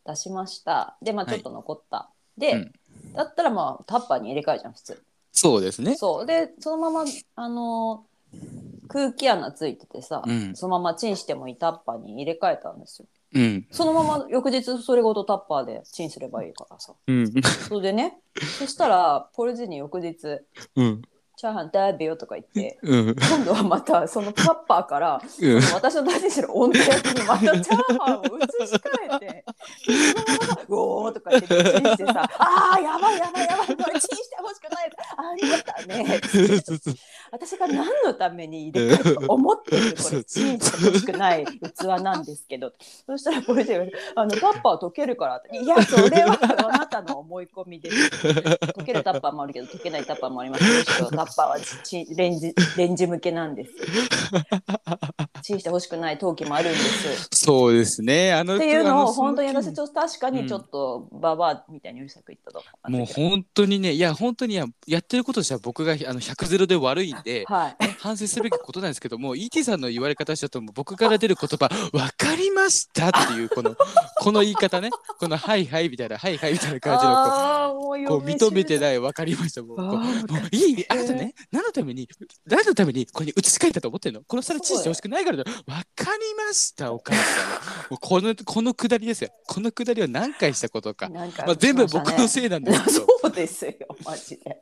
[0.05, 0.97] 出しました。
[1.01, 1.35] でまあはい。
[1.35, 2.71] ちょっと残った、で、うん。
[3.13, 5.95] だったらまあタッパーに入れ替えじゃん普通そうですね。
[5.95, 6.25] そう。
[6.25, 8.05] でそのままあの
[8.87, 10.55] 空気穴ついててさ、うん。
[10.55, 13.67] そのままチンしてもいいタッパーに入れ替えたんですようん。
[13.71, 16.93] そのまま翌日それごとタッパーでチンすればいいからさ。
[17.07, 17.31] うん。
[17.67, 18.19] それでね
[18.59, 20.41] そしたらポルジに翌日
[20.75, 21.01] うん。
[21.35, 23.15] チャーハン食べよとか言ってうん。
[23.15, 25.61] 今度はまたそのタッパーからうん。
[25.73, 28.27] 私の大事にしてる温度焼きにまたチャーハンを移
[28.67, 29.45] し替えて
[29.83, 35.23] そのまま「うおー」とか言ってチンしてさ「あーやばいやばいやばいこれチンしてほしくないあ
[35.57, 36.21] なたね」
[37.45, 42.71] 私が何のために入れ替えと思ってるこれチンしてほしくない器なんですけど。
[43.05, 48.09] そしたらこれであのタッパー溶けるからいやそれはあなたの思い込みです。
[48.27, 53.71] 溶けるタッパーもあるけど溶けないタッパーもありますけど タッパーはチンレンジレンジ向けなんです。
[55.41, 57.27] チンしてほしくない陶器もあるんです。
[57.31, 58.33] そうですね。
[58.33, 67.75] あのっていうのをあ本当にその私ちょっと確かにちょっとババアみたいにうるさく言ったと思もう本当にね、いや本当にややってることとしては僕があの100ゼロで悪いんで、はい。
[67.99, 73.75] 反省すべきことなんですけども ET さんの言われ方しちゃうと僕から出る言葉「分かりました」っていうこの
[74.19, 74.89] この言い方ね。
[75.19, 80.05] この「はいはい」みたいな「はいはい」みたいな感じのこううこう認めていない「分かりました」もうもう
[80.51, 82.07] いいあなたね何のために
[82.45, 84.21] 何のためにこれに移し替えたと思ってんの？
[84.27, 85.53] この皿チンしてほしくないからだ分
[85.95, 87.91] かりましたお母さん。
[87.91, 89.29] もうこのこのくだりですよ。
[89.47, 93.07] このくだりを何回したことか、なんかまあ、全部僕のいせいなんですけど。
[93.21, 93.73] そうですよ
[94.05, 94.61] マジで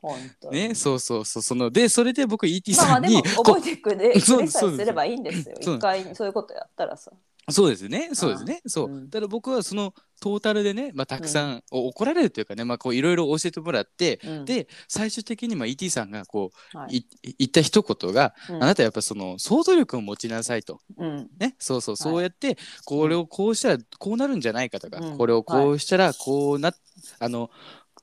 [0.00, 0.68] 本当に。
[0.68, 5.56] ね、そうそうそう、そので、それで僕 ET まあまあでもさんに、こ覚えてくれそうくれさそうえすればいいんですよ。
[5.60, 7.10] そう一回そういうことやったらさ。
[7.12, 7.16] う
[7.52, 8.90] そうですね、そうですね、そう。
[8.90, 9.10] うん。
[9.10, 14.44] ただ僕はそのトータルでね、まあたくさん、お怒られるというかね、まあこういろいろ教えてもらって、うん。
[14.44, 16.98] で、最終的にまあ ET さんがこう、はい。
[16.98, 17.06] い
[17.38, 18.56] 言った一言が、うん。
[18.62, 20.80] あなたやっぱその想像力を持ちなさいと。
[20.98, 21.30] うん。
[21.38, 25.18] ね、そうそう、そうやって、これをこうしたらこうなるんじゃないかとか、うん。
[25.18, 26.74] これをこうしたらこうな、
[27.18, 27.50] あの、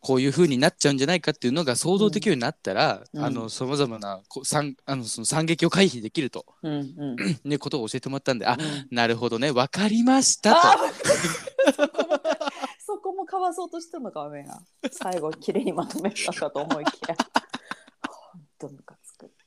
[0.05, 3.25] こういう風になっちゃうんじゃないかっていうのが想像できるようになったら、うん。
[3.25, 6.45] あの、さまざまなこう惨あのその惨劇を回避できると。
[6.61, 7.15] うんうん。
[7.43, 8.87] ね、ことを教えてもらったんで、あ、うん。
[8.91, 10.57] なるほどね、わかりましたと。
[10.61, 10.75] あ
[12.85, 17.17] そこもかわそうとしてるのかおめえが最後きれいにまとめたかと思いきや。
[18.07, 18.69] 本当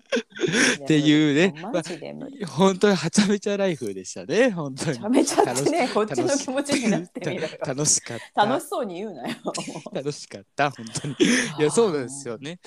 [0.85, 1.55] っていうね。
[1.61, 2.45] マジで無理。
[2.45, 4.51] 本当にはちゃめちゃライフでしたね。
[4.53, 5.09] 本当に。
[5.11, 7.61] めちゃめちゃってね、こっちの気持ちになってみる。
[7.65, 8.47] 楽しかった。
[8.47, 9.37] 楽しそうに言うなよ。
[9.93, 11.17] 楽しかった本当に。
[11.59, 12.59] いやそうなんですよね。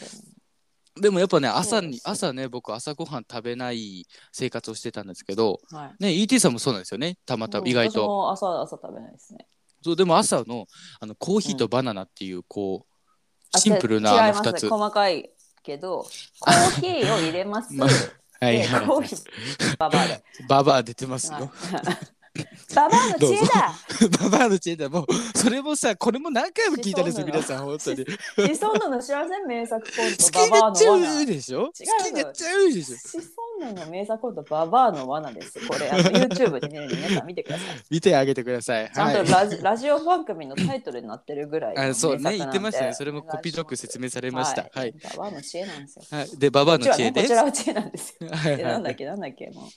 [0.99, 6.04] でもやっぱね朝に朝ね僕朝ごはん食べない生活をしてたんですけどはい。
[6.04, 7.17] ね ET さんもそうなんですよね。
[7.25, 9.47] たまたうんま意外と、朝朝食べないですね。
[9.82, 10.67] そうでも朝の
[10.99, 12.95] あのコーヒーとバナナっていうこう、
[13.54, 14.49] あシンプルなあの違います。
[14.49, 15.32] 2つ細かい
[15.63, 16.04] けど、
[16.39, 17.74] コーヒーを入れます。
[17.74, 17.86] ま
[18.39, 18.88] はいではい
[19.78, 20.24] ババアで。
[20.47, 21.52] ババア出てますはいよ。
[22.76, 23.74] ババアの知恵だ。
[24.30, 25.06] ババアの知恵だもう
[25.38, 28.06] それもさこれも何回も聞いたんですよ皆さん本当に。
[28.48, 29.46] シソンヌの知らせん？
[29.48, 30.94] 名作コン好きトババアになっちゃ。
[31.22, 31.60] うでしょ？
[31.60, 31.72] 好違う
[32.06, 32.96] きになっちゃうでしょ？
[32.96, 33.20] シソ
[33.62, 35.67] ンヌの名作コントババアの罠です。
[35.67, 37.78] これあの YouTube でね皆さん見てください。
[37.89, 38.91] 見てあげてください。
[38.94, 42.38] ちゃんはいとラジ,、ラジオ番組のタイトルになってるぐらいのあそうね。
[42.38, 42.94] 言ってましたね。
[42.94, 44.70] それもコピードック説明されました。
[44.74, 46.04] はい、ババアの知恵なんですよ。
[46.10, 47.28] はい、でババアの知恵です。
[47.28, 48.30] ちらは知恵なんですよ。
[48.32, 48.56] はい。
[48.58, 49.67] ではいなんだっけ、なんだっけ、も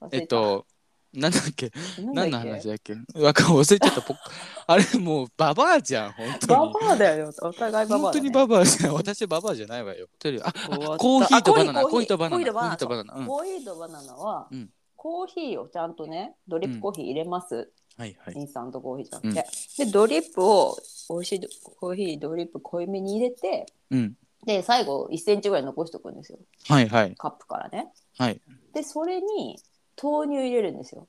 [0.00, 0.08] う。
[0.10, 0.66] えっ、と
[1.14, 1.70] なんだっけ？
[2.12, 2.94] 何の話だっけ？
[3.14, 4.02] わかん忘れちゃった。
[4.02, 4.14] ポ
[4.66, 6.72] あれもうババアじゃん本当バに。
[6.72, 8.94] バアだよ、お互いババア、本当にババアじゃん。
[8.94, 10.06] 私ババアじゃないわよ。
[10.18, 11.80] コーヒーとバナナ。
[11.80, 12.42] あコーヒーとバナナ。
[12.42, 12.64] コーヒーとバナナ。
[12.64, 13.14] コーヒーとバナナ。
[13.14, 13.26] うん。
[13.26, 14.70] コーヒーとバナナは、うん。
[14.96, 17.70] コーヒーをちゃんとね、ドリップコーヒー入れます。
[17.98, 18.34] はいはい。
[18.34, 19.84] インスタントコーヒーじゃなくて。
[19.84, 20.76] で、ドリップを、
[21.10, 21.40] 美味しい
[21.78, 24.16] コーヒードリップ濃いめに入れて、うん。
[24.46, 26.38] で、最後1センチぐらい残しておくんですよ。
[26.68, 27.14] はいはい。
[27.16, 27.92] カップからね。
[28.16, 28.40] はい。
[28.72, 29.58] で、それに
[30.00, 31.08] 豆乳入れるんですよ。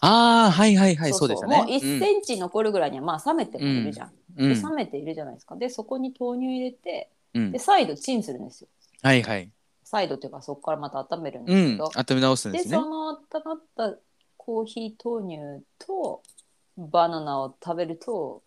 [0.00, 1.56] ああはいはいはいそうでしたね。
[1.56, 4.12] もう1センチ残るぐらいには、まあ冷めてもいるじゃん。
[4.36, 4.54] うん、うん。
[4.54, 5.56] で冷めているじゃないですか。
[5.56, 7.52] で、そこに豆乳入れて、うん。
[7.52, 8.68] で、再度チンするんですよ。
[9.02, 9.50] はいはい。
[9.84, 11.90] 再度っていうか、そこからまた温めるんでうんすけど。
[11.94, 12.76] 温め直すんでですね。
[12.76, 13.94] その温まった
[14.36, 16.22] コーヒー豆乳と
[16.76, 18.42] バナナを食べると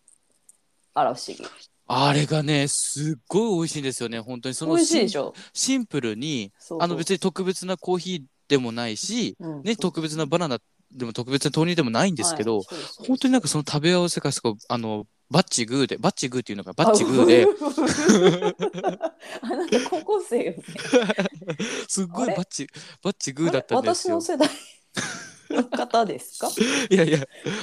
[0.94, 1.44] あら不思議。
[1.86, 4.54] あれがねすっごい美味しいんですよね本当に。
[4.54, 5.34] その美味しいでしょ？
[5.52, 6.82] シンプルにそうそう。
[6.82, 9.62] あの別に特別なコーヒーでもないし、うん。
[9.62, 10.58] ね、特別なバナナ
[10.92, 12.66] でも特別な豆乳でもないんですけど、はい
[13.06, 17.46] 本当になんかその食べ合わせがすごいあのバッチグーでバッチグーっていうのがバッチグーで。
[19.42, 20.58] あなた高校生よね。
[21.88, 22.66] すっごいバッチ
[23.02, 24.20] バッチグーだったんですよ。
[24.20, 24.36] 私の。
[24.36, 24.48] 世代。
[24.48, 24.54] の
[25.70, 26.48] 方ですか？
[26.90, 27.18] いやいや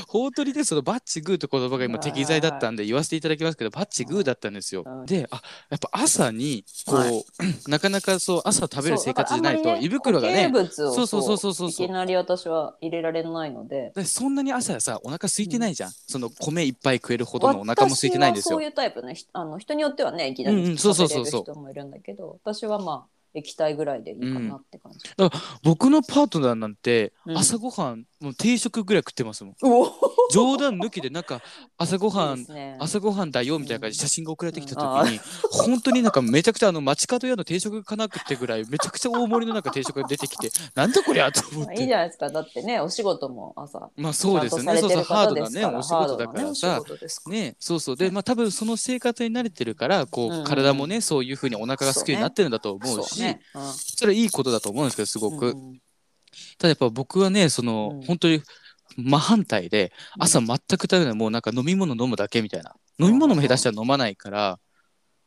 [0.08, 4.84] 本当にねそのバッチグーって言葉が今適材だったんで言わせていただきますけどバッチグーだったんですよ。
[4.86, 5.06] うん。
[5.06, 7.26] であやっぱ朝にこう、はい。
[7.68, 10.52] なかなかそう朝食べる生活じゃないと胃袋がね。
[10.72, 11.70] そうそうそうそうそう。
[11.70, 13.94] いきなり私は入れられないので。
[14.06, 18.58] そんなに朝さお腹空いてないじゃん、その米いっぱい食えるほどのお腹も空いてないんですよ。
[18.58, 19.16] そういうタイプね。
[19.16, 21.42] ひあの人によってはねいきなりうんうんそうそう食べそうそう。
[21.42, 25.00] れる人もいるんだけど私はまあ液体ぐらいでいいかなって感じ、
[25.64, 27.38] 僕のパートナーなんてうん。
[27.38, 29.54] 朝ごはんもう定食ぐらい食ってますもん。
[29.54, 29.92] うお。
[30.32, 31.42] 冗談抜きでなんか
[31.78, 32.78] 朝ごはんいいですね。
[32.80, 35.12] 朝ごはんだよみたいな感じで写真が送られてきた時うん。
[35.14, 35.20] に、
[35.52, 42.30] 本当になんかめちゃくちゃあの街角屋の定食かなくってぐらいめちゃくちゃ大盛りのなんか定食が出てきてなんだこりゃと思っまあいいじてゃないですか。
[42.30, 43.90] だってねお仕事も朝。
[43.96, 46.82] まあそうですよねそうそうハードなねお仕事だからさ。
[47.28, 47.96] ねそうそう。
[47.96, 50.40] でまあ多分その生活に慣れてるからこう、うん。
[50.40, 53.42] うん体もねそういうふうにお腹が好きになってるんだと思うしね。
[53.54, 55.70] それはいいことだと思うんですけどすごく、うん。
[55.70, 55.82] うん
[56.60, 58.02] ただやっぱ僕はねその、うん。
[58.04, 58.44] 本当に
[58.98, 62.76] 真反対で朝全く食べないもうなんか飲み物飲むだけみたいな。
[63.00, 64.60] 飲み物も下手したら飲まないから。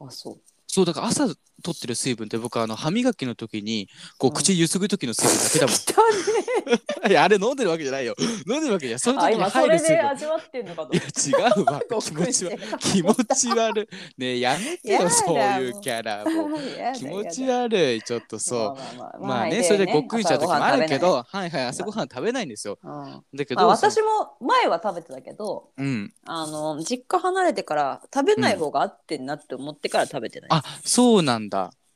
[0.00, 0.40] あそう。
[0.66, 1.26] そうだから朝
[1.60, 4.34] 取ってる水分って僕はあの歯磨きの時にこううん。
[4.34, 5.76] 口ゆすぐ時の水分だけだもん、
[7.10, 8.14] いやあれ飲んでるわけじゃないよ。
[8.46, 8.98] 飲んでるわけじゃない。
[8.98, 10.08] そのあ時に今それで入る水分。
[10.08, 11.80] 味わってんのかといや違うわ。
[11.90, 14.20] ご気持ちは苦労気持ち悪い。
[14.20, 16.56] ねえやめてよそういうキャラも。
[16.56, 16.60] う。
[16.96, 18.60] 気持ち悪いちょっとそう。
[18.60, 19.44] まあまあまあまあ。
[19.46, 22.78] ねでそれでごっくりしちゃう時もあるけど朝はいはい朝ごはん食べないんですよ。
[22.82, 23.24] うん。
[23.34, 26.12] だけど、まあ、私も前は食べてたけどうん。
[26.24, 31.49] あの実家離れてから食べない方が合ってんなって思ってから食べてない、あそうなんだ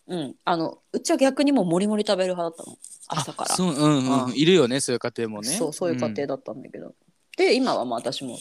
[0.07, 2.77] うん、あのうちは逆にもうもりもり食べる派だったの。
[3.09, 3.53] 朝から。
[3.53, 4.33] あそううんうん、うん。
[4.35, 5.49] いるよねそういう家庭もね。
[5.49, 6.95] そうそういう家庭だったんだけど、
[7.37, 8.39] で今はまあ私も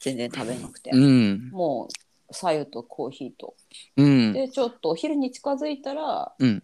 [0.00, 1.50] 全然食べなくて、うん。
[1.50, 1.88] も
[2.30, 3.54] う白湯とコーヒーと。
[3.96, 4.32] うん。
[4.32, 6.62] でちょっとお昼に近づいたら、うん。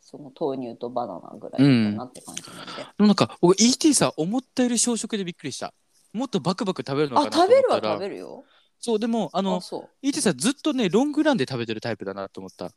[0.00, 5.74] その豆乳とバナナぐらいかなって感じなんで、でもなんか僕 ET さ思ったより小食でびっくりした。
[6.14, 8.44] もっとバクバク食べるのかあなと思食べるは食べるよ。
[8.80, 9.88] そうでもあのあそう。
[10.00, 12.70] ET さずっとねロングランで食べてるタイプだなと思った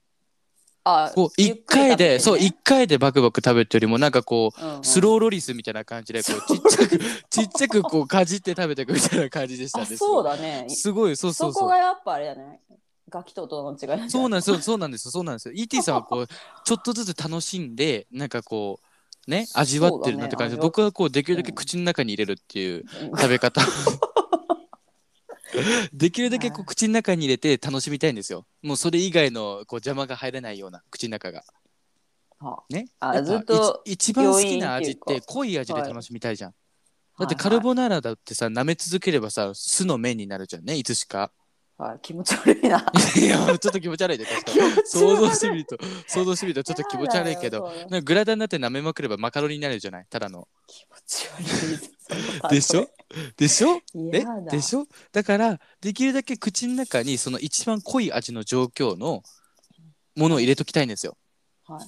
[0.84, 1.30] あこう
[1.66, 4.84] 回で、そう一回でバクバク食べるよりもなんかこううんうん。
[4.84, 10.66] スローロリスみたいな感じでこうちっちゃく ちっちゃくこうかじって食べていくみたいな感じでしたあねそうだね。
[10.70, 11.54] すごいそうそそう。
[11.54, 12.60] そうこがやっぱあれだね。
[13.10, 15.54] ガキと大人の違いそうなんですよそうなんですよそうなんですよ。
[15.56, 16.28] ET さんはこう
[16.66, 18.80] ちょっとずつ楽しんでなんかこ
[19.28, 23.10] うね味わってるなって感じで、ね僕はこうできるだけ口の中に入れるっていううん。
[23.10, 23.62] 食べ方
[25.94, 28.46] できるだけこう口の中に入れて楽しみたいんですよ。
[28.62, 31.44] もうそれ以外のこう邪魔が入らないような口の中が。
[32.40, 32.88] はね？
[33.00, 36.54] あずっと一一番好きな味って濃い味で楽しみたいじゃん、あ
[37.20, 41.32] だってカルボナーラだってさ舐め続ければさ酢の麺になるじゃんねいつしか。
[41.78, 42.78] はい、気持ち悪いな。
[43.18, 44.68] いやちょっと気持ち悪いね確か。
[44.68, 45.78] に想像してみると。
[46.08, 47.72] 想像してみるとちょっと気持ち悪いけど
[48.04, 50.48] グラタンだって舐めまくればマカロニになるじゃないただの。
[50.68, 52.88] 気持ち悪いでしょ？
[53.38, 53.82] でしょ？
[54.14, 54.24] え？
[54.50, 54.88] でしょ？
[55.12, 59.24] だからできるだけ口の中にその一番濃い味の状況の
[60.16, 61.18] ものを入れときたいんですよ。
[61.66, 61.88] はい。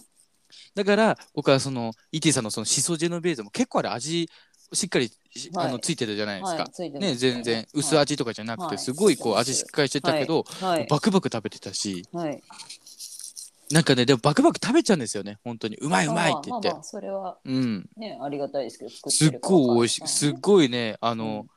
[0.75, 4.29] だから僕はその ET さんのそのシソジェノベーゼも結構あれ味
[4.71, 5.67] しっかりし、はい。
[5.67, 7.15] あのついてるじゃないですか、はいついてますね。
[7.15, 8.77] 全然薄味とかじゃなくてはい。
[8.79, 10.88] すごいこうはい味しっかりしてたけど、はい。
[10.89, 12.05] バクバク食べてたし。
[12.12, 12.43] はい
[13.73, 15.39] なんかねでもバクバク食べちゃうんですよね。
[15.43, 15.77] 本当に。
[15.77, 17.89] うまいうまいって言って、まあまあまあそれはうん。
[17.97, 20.07] ねありがたいですけど作すっごい美味しい。
[20.07, 21.47] すっいごいねあの、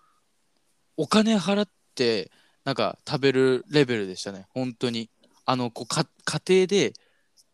[0.96, 2.31] お金払って
[2.64, 4.46] なんか食べるレベルでしたね。
[4.55, 5.11] 本当に。
[5.44, 6.94] あのこうか家庭で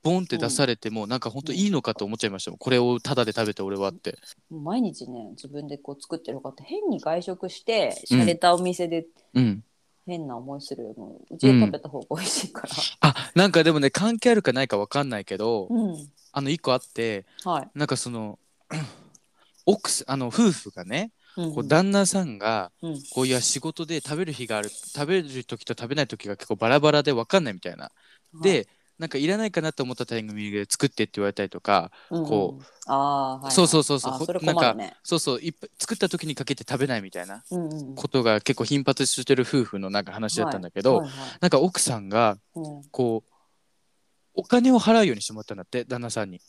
[0.02, 2.58] ボンって出されても、なんか本当いいのかと思っちゃいましたもん。
[2.58, 4.16] これをタダで食べて俺はって。
[4.48, 9.64] 毎日ね自分でこう作ってる方って変に外食して洒落たお店でうん
[10.06, 12.68] 変な思いするよりもうちで食べた方が美味しいから。
[13.00, 16.08] あなんかでもね関係あるかないかわかんないけど、うん。
[16.32, 17.78] あの一個あってはい。
[17.78, 18.38] なんかその
[19.66, 23.02] 奥あの夫婦がねうんこう旦那さんがうん。
[23.14, 27.90] こういや仕事で食べる日がある食べる時と食べない時が結構バラバラで分かんないみたいな。
[28.40, 28.66] で
[29.02, 37.42] なんかいらないかなと思ったタイミングで作ってって言われたりとか、こうあーはいそうそうそうそうあそれなんかそうそういっぱい作った時にかけて食べないみたいな。
[37.50, 37.94] うんうん。
[37.96, 42.82] ことが結構頻発してる夫婦のなんか話だったんだけど、はいはいなんか奥さんがうん。
[42.92, 43.32] こう
[44.34, 46.40] お金を払うようにしてもらったんだって旦那さんに。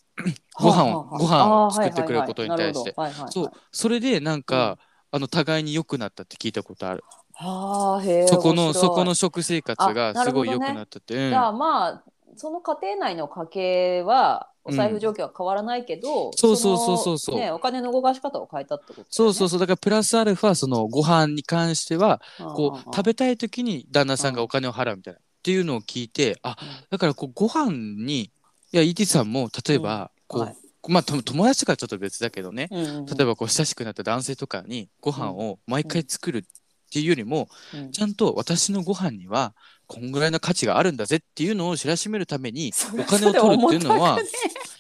[0.54, 1.18] ご飯をはあはあ。
[1.18, 2.94] ご飯を作ってくれることに対して。
[2.96, 4.78] はいそうそれでなんか、
[5.10, 7.04] あの互いに良くなったって聞いたことある。
[7.36, 11.30] はあへえそこのそこの食生活がすごい良くなったって、うん。
[11.30, 12.04] じゃあまあ
[12.36, 17.18] その家庭内の家計はお財布状況は変わらないけど、そうそうそうそう。
[17.18, 19.60] そうのね、お金の動かし方を変えたってことね、そうそうそう。
[19.60, 26.56] だからプラスアルファそのご飯に関してはこう食べたい時に旦那さんがお金を払うみたいなっていうのを聞いてあ
[26.90, 28.32] だからこうご飯にい
[28.72, 30.56] や ET さんも例えばこう、はい。
[30.88, 32.68] まあと友達とかはちょっと別だけどね。
[32.72, 33.06] うんうんうん。
[33.06, 36.44] 例えばこう親しくなった男性とかにご飯を毎回作るっ
[36.92, 37.92] ていうよりもうん。
[37.92, 39.54] ちゃんと私のご飯には
[39.88, 44.20] こんぐらいの価値があるんだぜっていうのを知らしめるためにお金を取るっていうのは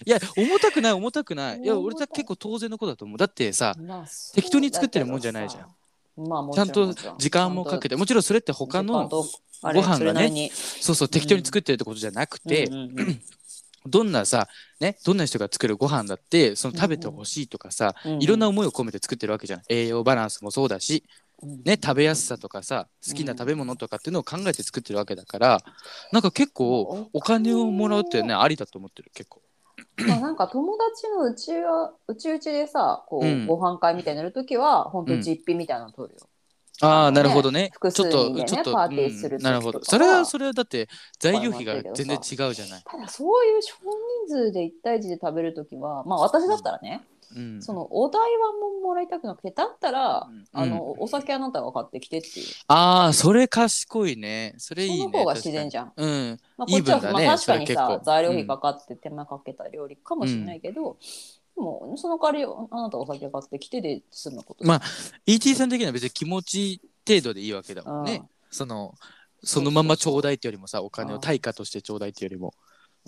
[0.05, 1.59] いや重たくない重たくない。
[1.59, 3.17] いや俺は結構当然のことだと思う。
[3.17, 3.75] だってさ
[4.33, 6.27] 適当に作ってるもんじゃないじゃん。
[6.27, 7.95] まあもちゃんと時間もかけて。
[7.95, 12.69] もちろんそれって他のご飯がねそうそう適当に作ってるってことじゃなくて、
[13.85, 14.47] どんなさ
[14.79, 18.23] ねどんな人が作るご飯だってその食べてほしいとかさ、うんうん。
[18.23, 21.22] いろんな思いを込めて作ってるわけじゃない栄養バランスもそうだし、うん
[21.65, 25.61] ね、食べやすさとかさ好きな食べ物とかっていうのを考えて作ってるわけだから
[26.11, 29.41] なんか結構お金をもらうってねありだと思ってる結構。
[30.07, 33.47] まあなんか友達のうちはうちうちでさこう、うん。
[33.47, 36.29] ご飯会みたいになるときは本当実費みたいなの取るよ。
[36.81, 37.69] あああのねなるほどね。
[37.73, 39.43] 複数ちょっと人でねちょっと、パーティーする時うん。
[39.43, 39.83] なるほど。
[39.83, 40.87] それはそれはだって
[41.19, 42.83] 材料費が全然違うじゃない。
[42.85, 43.75] ただそういう少
[44.27, 47.01] 人数で1対1で食べるときはまあ私だったらね、
[47.35, 50.45] うん、そのお代はももらいたくなくてだったら、うん。
[50.51, 52.45] あのお酒あなたが買ってきてっていう。
[52.67, 54.53] ああそれ賢いね。
[54.57, 55.85] それいいねその方が自然じゃん。
[55.87, 56.39] 確かにうん。
[56.57, 57.25] まあ、こっちは、イーブンだね。
[57.25, 60.97] まあ、確かにさそれ結構材料費かかって手間かけた料理かもしれないけど、
[61.55, 64.81] でもその代わりあなたお酒買ってきてで済むことまあ
[65.27, 68.23] ET さん的には別に気持ち程度でいいわけだもんね。
[68.49, 68.95] その
[69.43, 72.53] そのままちょうだいってよりもさお金を対価としてちょうだいってよりも。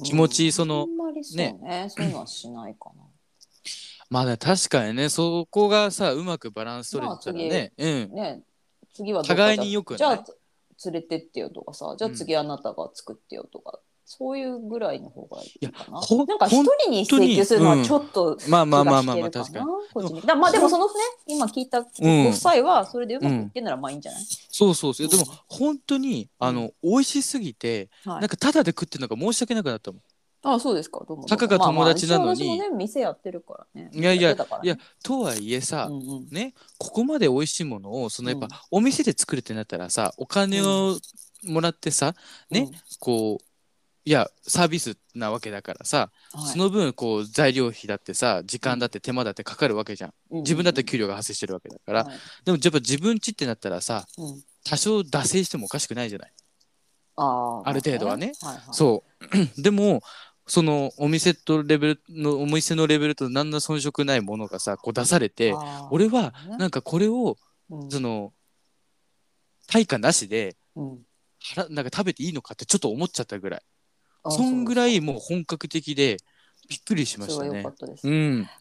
[0.04, 1.88] 気持ちそのあんまりそうね。
[1.90, 3.04] そういうのはしないかな。
[4.10, 8.12] まあね確かにねそこがさうまくバランス取れてたらね、うん。
[8.14, 8.42] ね
[8.94, 10.24] 次は互いに良くじゃあ
[10.86, 16.00] 連れてってよとかさじゃあ次あなたが作ってよとか、そういうぐらいの方がいいかな。
[16.26, 20.22] なんか一人に請求するのはちょっとまあまあまあまあ気まあ確かに。
[20.22, 20.94] だまあでもそのね
[21.28, 21.88] 今聞いたご
[22.30, 25.08] 夫妻はそれでうまくいってんならまあいいんじゃない、そうそうそう。
[25.08, 28.22] うんでも本当にあの美味しすぎてはい。
[28.22, 30.02] なんかタダで食ってるのが申し訳なくなったもん
[30.48, 31.04] あそうですか。
[31.08, 32.48] どうもたかが友達なのに。
[32.48, 33.90] まあまあね店やってるからね。
[33.92, 34.46] いやいやね。
[34.64, 36.28] いやとはいえさ、うんうん。
[36.30, 38.52] ねここまで美味しいものをそのやっぱ、うん。
[38.72, 40.98] お店で作るってなったらさお金を
[41.44, 42.14] もらってさ、
[42.52, 43.46] ねこう
[44.08, 46.52] いやサービスなわけだからさ、うんはい。
[46.52, 50.14] その分こう材料費だってさ時間だって手間だってかかるわけじゃん。
[50.30, 52.16] うん自分だって給料が発生してるわけだから、はい。
[52.46, 54.44] でもやっぱ自分ちってなったらさうん。
[54.64, 56.34] 多少惰性してもおかしくないじゃない、
[57.18, 58.34] ある程度はね。
[58.42, 58.64] はいはい。
[58.72, 59.36] そう。
[59.62, 60.02] でも
[60.48, 65.56] そのお店とレベルのお店のレベルと何の遜色ないものがさこう出されて
[65.90, 67.38] 俺はねなんかこれを
[67.70, 68.32] うんその
[69.68, 71.00] 対価なしでうん
[71.40, 73.62] 腹なんか食べていいのかってちょっと思っちゃったぐらい
[74.24, 76.18] あそんぐいらいもう本格的で
[76.68, 77.64] びっくりしましたね。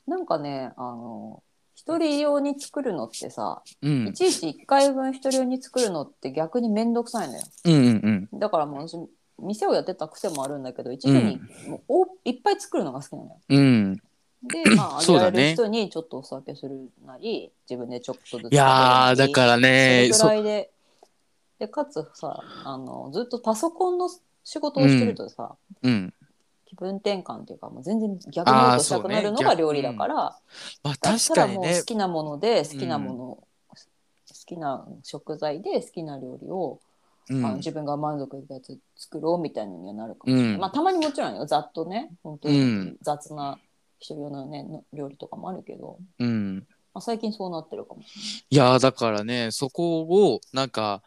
[0.07, 1.42] なんかね、あの、
[1.75, 4.12] 一人用に作るのってさ、うんい。
[4.12, 7.42] ちいち一回分一人用に作るのって逆にめんどくさいのよ。
[7.64, 8.38] うんうんうん。
[8.38, 8.97] だからもう私、
[9.38, 13.40] 店をやってた癖もあるんだけど、一度にもうおいっぱい作るのが好きなのよ。
[13.49, 13.97] うん。
[14.42, 20.70] で、 まあ、あげられる人にちょっとお酒するなり、自分でちょっとずついやだからねそれぐらいで、
[21.59, 24.09] で、かつさ、あの、ずっとパソコンの
[24.44, 26.12] 仕事をしてるとさ、うん。
[26.66, 30.14] 気分転換っていうか、もう全然逆のことしたくなるのが料理だから、
[30.83, 31.85] まあだ確ったからにねもう好。
[31.85, 33.47] きなもので、好きなもの、好
[34.47, 36.81] きな食材で好きな料理を、
[37.30, 37.44] うん。
[37.44, 40.54] あの自分が満足いくやつ作ろうみたいなのにはなるかもしれない。
[40.54, 40.60] うん。
[40.60, 42.96] まあ、たまにもちろんよ、ざっとね、本当にうん。
[43.02, 43.58] 雑な
[43.98, 46.66] 一人用のね、の料理とかもあるけど、うん。
[46.92, 48.02] まあ、最近そうなってるかも。
[48.02, 51.02] しいやーだからねそこをなんか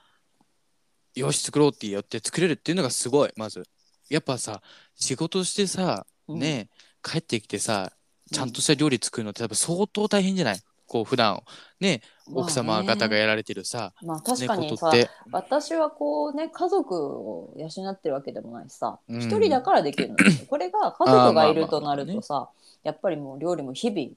[1.16, 3.64] よし作ろうってやって作れるっていうのがすごいまず。
[4.10, 4.62] やっぱさ
[4.96, 6.40] 仕事してされない。
[6.40, 6.70] ね、
[7.02, 7.92] 帰ってきてさ
[8.32, 10.60] ちゃんとした料理作るのって多分相当大変じゃない？
[10.88, 11.42] こう普段
[11.80, 15.10] ねうん奥様方がやられてるさ、まあ、確ね、かにさ、ことって。
[15.32, 19.22] 私はこうね家族を養ってるわけでもないしさうん。
[19.22, 20.18] 一、人だからできるのよ。
[20.50, 22.50] これが家族がいるとなるとさ、
[22.84, 24.10] やっぱりもう料理も日々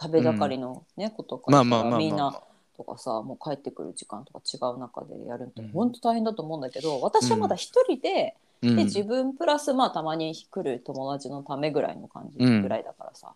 [0.00, 2.30] 食べ盛りのね、ことかまらあまあまあみんなまあ。
[2.32, 5.68] まあとかさもう帰ってくる時間とか違う中でやるってうん。
[5.72, 8.76] 本当大変だと思うんだけど、私はまだ一人で,、うん。
[8.76, 13.34] で自分プラスまあたまに来る友達のためぐらいの感じぐらいだからさ、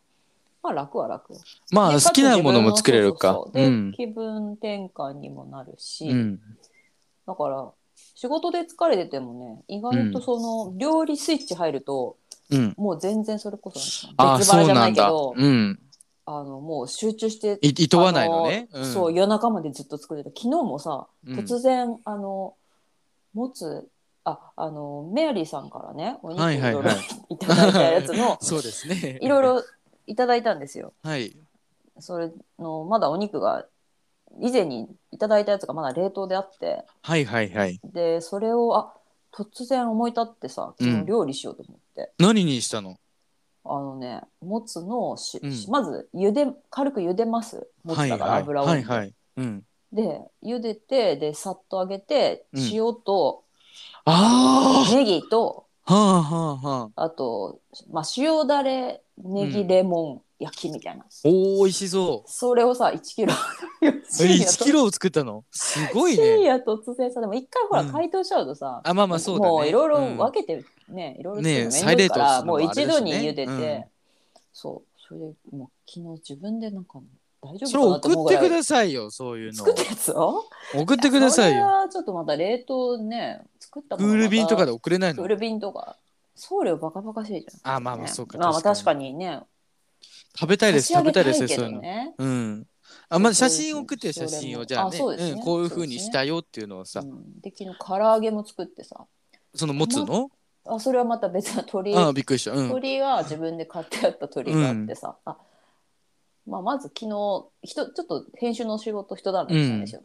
[0.66, 1.32] まあ楽は楽。
[1.32, 1.38] よ。
[1.70, 3.44] まあで好きなものも作れるか。
[3.94, 6.40] 気分転換にもなるし、うん。
[7.26, 7.70] だから
[8.14, 12.16] 仕事で疲れててもね意外とその料理スイッチ入ると、
[12.50, 12.74] うん。
[12.76, 13.78] もう全然それこそ
[14.38, 15.78] 別腹じゃないけどうん
[16.28, 18.68] あのもう集中していいとわないのね。
[18.72, 20.30] あそう夜中までずっと作ってた。
[20.30, 21.38] 昨日もさうん。
[21.38, 22.54] 突然、あの
[23.32, 23.86] もつ
[24.24, 26.74] ああのメアリーさんからねお肉はいはいい。
[26.74, 26.96] ろいろは
[27.30, 29.18] いいただいたやつの そうですね。
[29.22, 29.62] いろいろ
[30.06, 30.92] いただいたんですよ。
[31.02, 31.36] はい。
[31.98, 33.66] それのまだお肉が
[34.40, 36.84] 以前にいただいたやつがまだ冷凍であって。
[37.02, 37.80] はいはいはい。
[37.84, 38.92] でそれをあ
[39.32, 41.00] 突然思い立ってさ昨うん。
[41.00, 42.96] 日料理しようと思って、何にしたの？
[43.64, 45.52] あのねもつのし、うん。
[45.68, 47.66] まず茹で軽く茹でます。
[47.84, 48.98] もつだからはい油を、はいはい。
[48.98, 49.64] はいうん。
[49.92, 52.68] で茹でてでさっと揚げてうん。
[52.72, 53.44] 塩と
[54.04, 57.04] あネギと、あはあはあはあ。
[57.04, 57.58] あと、
[57.90, 62.30] まあ、塩だれネギレモン焼きみたいな、おー美味しそう。
[62.30, 63.32] それをさ1キロ。
[63.82, 65.44] え 1キロを作ったの？
[65.50, 66.22] すごいね。
[66.22, 67.92] 深夜突然さでも一回ほらうん。
[67.92, 69.50] 解凍しちゃうとさ、あまあまあそうだね。
[69.50, 70.16] もういろいろうん。
[70.18, 73.84] 分けてね、いろいろね作るの面倒いから、再冷凍するのももう一度にあれだしね茹でて、うん。
[74.52, 75.00] そう。
[75.08, 77.00] それでもう昨日自分でなんか
[77.40, 79.54] 大丈それ夫かなと思うぐらい送ってくださいよそういうの。
[79.58, 80.44] 作ったやつを？
[80.74, 85.22] 送ってくださいそれよはちょっとまた冷凍ね作ったクものール便とかでで送れないの？
[85.22, 85.96] クール便とか
[86.36, 89.40] 送料バカバカしいじゃんあまあまあそうかまあまあ確確かかにね。
[90.38, 91.82] 食べたいです食べたいですけそういうの。
[92.18, 92.66] うん
[93.08, 95.32] あまず写真送ってよ写真をじゃあねあそうですね。
[95.32, 97.00] うんこういう風にしたよっていうのをさ。
[97.00, 97.40] うん。
[97.40, 99.06] で昨日唐揚げも作ってさ。
[99.54, 100.30] その持つの？
[100.66, 102.52] あそれはまた別の鶏あびっくりした。
[102.52, 102.70] うん。
[102.70, 105.36] 鳥は自分で買ってあった鳥があってさ、あ
[106.46, 110.02] まあ、まず昨日ひとちょっと編集の仕事一段落したんですよ、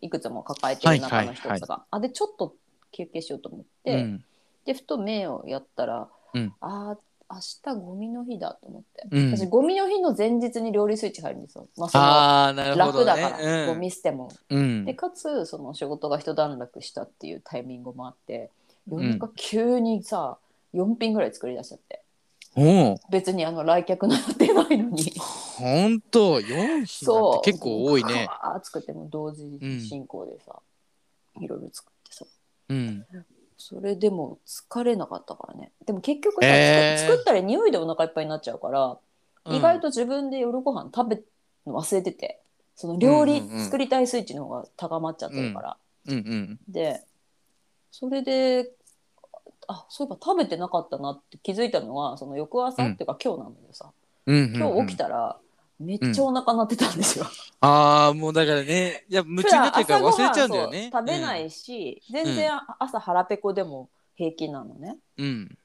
[0.00, 2.54] いくつも抱えてる中の一つが、あでちょっと
[2.92, 4.24] 休憩しようと思って、うん
[4.68, 6.52] でふと目をやったら、うん。
[6.60, 6.98] あー
[7.30, 9.34] 明日ゴミの日だと思って、うん。
[9.34, 14.30] 私ゴミの日の前日に料理スイッチ入るんですよ、まあ、そのああなるほ楽どだから、ねゴミ捨ても。
[14.50, 14.84] うん。
[14.84, 18.50] でかつその仕事が一段落したっていうタイミングもあって
[18.90, 19.02] うん。
[19.04, 20.36] 夜中急にさ、
[20.74, 22.02] 4品ぐらい作り出しちゃって。
[23.10, 25.02] 別にあの来客の予定ないのに。
[25.18, 27.42] ほんと？4品なんそう。
[27.42, 28.28] て結構多いね。
[28.42, 30.60] カーッ作っても同時進行でさ、
[31.40, 32.26] いろいろ作ってさ。
[32.68, 33.06] うん
[33.68, 35.72] それでも疲れなかったからね。
[35.84, 36.98] でも結局さ、えー。
[37.00, 38.96] 作作ったら匂いでお腹いっぱいになっちゃうから、
[39.44, 39.54] うん。
[39.54, 41.26] 意外と自分で夜ご飯食べる
[41.66, 42.40] の忘れてて
[42.74, 43.64] その料理うんうんうん。
[43.66, 45.76] 作りたいスイッチの方が高まっちゃってるから、
[46.06, 46.14] うん。
[46.14, 47.02] うんで
[47.90, 48.70] それで
[49.66, 53.90] あそういえば食べてなかったなって気づいたのはその翌朝、うんっていうか今日なんだけどさ。
[54.24, 54.54] うん。
[54.56, 55.36] 今日起きたら
[55.78, 57.26] めっちゃお腹鳴ってたんですよ。
[57.60, 64.96] ああもうだからねいや夢中になってるから忘れちゃうんだよね食べないし、全然朝腹ペコでも平気なのね。
[65.16, 65.58] うん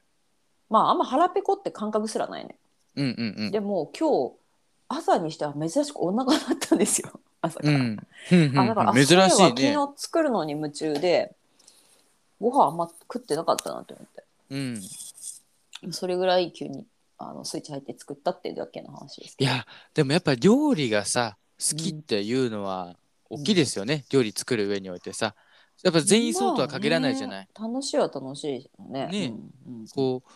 [0.70, 2.56] まああんま腹ペコって感覚すらないね。
[2.96, 4.32] うんうんうんでも今日
[4.88, 7.20] 朝にしては珍しくお腹鳴ったんですよ。
[7.40, 7.74] 朝から。
[7.74, 7.98] うん
[8.32, 11.34] うんうんあだからあ珍しいね昨日作るのに夢中で
[12.40, 14.24] ご飯あんま食ってなかったなと思って。
[14.50, 14.80] うん
[15.92, 16.86] それぐらい急に
[17.28, 19.50] あのスイッチ入って作ったっていうだけの話ですけど。
[19.50, 22.96] いやでもやっぱ料理がさ好きっていうのは
[23.30, 25.34] 大きいですよね、料理作る上においてさ。
[25.82, 29.06] やっぱ全員そうとは限らないじゃない、まあね楽しいは楽しいよね。
[29.08, 29.34] ね
[29.66, 29.88] うんうん。
[29.88, 30.30] こう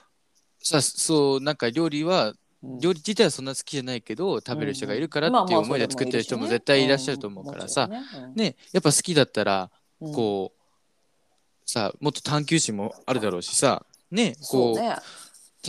[0.60, 2.80] さそうなんか料理はうん。
[2.80, 8.02] 料理自体はそんな好きじゃないけど食べる人がいるからまあっていう思いで作ってる人も絶対いらっしゃると思うからさ、ね。
[8.34, 9.70] ねやっぱ好きだったら
[10.00, 10.12] うん。
[10.12, 13.84] こう、さもっと探求心もあるだろうしさ。
[14.10, 14.76] ねこう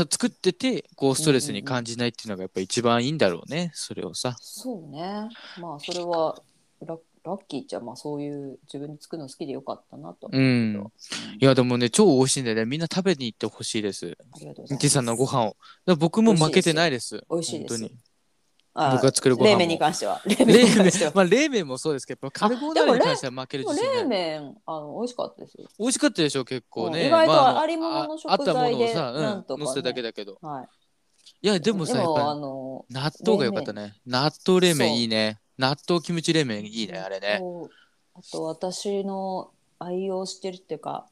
[0.10, 4.36] 作っててこうストレスに感じないっていうのがやっぱ一番いいんだろうねそれをさ。
[4.40, 5.30] そうね。
[5.60, 6.42] まあそれは
[6.86, 10.28] ララッキーっちゃまあそういう自分で作るの好きでよかったなと。
[10.28, 10.44] 思うん。
[10.44, 10.48] う
[10.80, 10.92] ん。
[11.40, 12.66] いやでもね超美味しいんでね。
[12.66, 14.18] みんな食べに行ってほしいです。
[14.34, 14.90] ありがとうございます。
[14.90, 15.56] さんのご飯を。
[15.98, 17.24] 僕も負けてないです。
[17.30, 17.78] 美味しいです。
[17.78, 17.92] 本当に。
[17.96, 18.09] あ
[18.74, 19.52] 僕が作るご飯も。
[19.52, 20.22] 冷麺に関しては。
[20.26, 21.12] 冷冷麺に関麺しては。
[21.16, 25.56] まあ冷麺もそうですけどカルボナーラに関しては負ける自信冷麺あの美味しかったです。
[25.56, 29.62] よ美味しかったでしょ結構ね、うん意外とまあありものの食ああったものを材でさ、なんとかね。
[29.62, 30.38] うん、乗せただけだけど。
[30.42, 30.68] はい。
[31.42, 33.96] いやでもさやっあぱの納豆が良かったね。
[34.06, 35.40] 納豆冷麺いいね。
[35.58, 37.42] 納豆キムチ冷麺いいねあれね。
[38.16, 41.08] あと私の愛用してるっていうか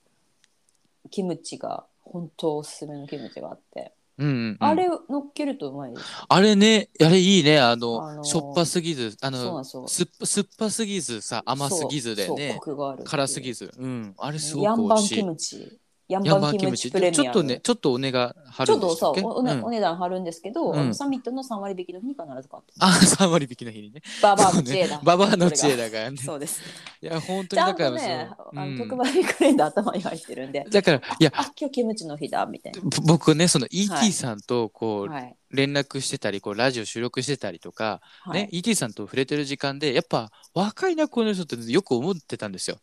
[1.10, 7.60] キムチが本当おすすめのキムチがあって、うんうんうん、あれ乗っけるとうまいですあれねあれいいね。
[7.60, 10.06] あの、あのーしょっぱすぎずあのそうすよ。
[10.06, 12.60] 酸っぱ酸っぱすぎずさ甘すぎずでね。
[13.06, 13.72] 辛すぎず。
[13.78, 14.14] うん。
[14.18, 15.20] あれすごく美味しい。
[15.20, 19.64] ヤンババンキムンキムチチプレミアムちょっとねちょっとお値が張ちょっとさるんでしたっけおおねうん。
[19.66, 20.80] お値段張るんですけど、うん。
[20.80, 24.02] あのサミットの3割引きの日に必ず買ってあ3割引きの日にね。
[24.22, 26.18] ババアの知恵だ、 ババアの知恵だだからね。
[26.18, 26.62] そうです。
[27.02, 28.78] いや本当ちゃんにだからとねそうあの、うん。
[28.78, 30.66] 特売カレンダー頭に入ってるんで。
[30.70, 35.36] だからいやあ今日キムチの日だみたいぼ僕ねそのはい ET さんとこう、なはい。
[35.50, 38.44] 連絡してたりこうラジオ収録してたりとか、はい。
[38.44, 42.78] ね ET さんと触れてる時間でやっぱ若いなこの人ってよく思ってたんですよ。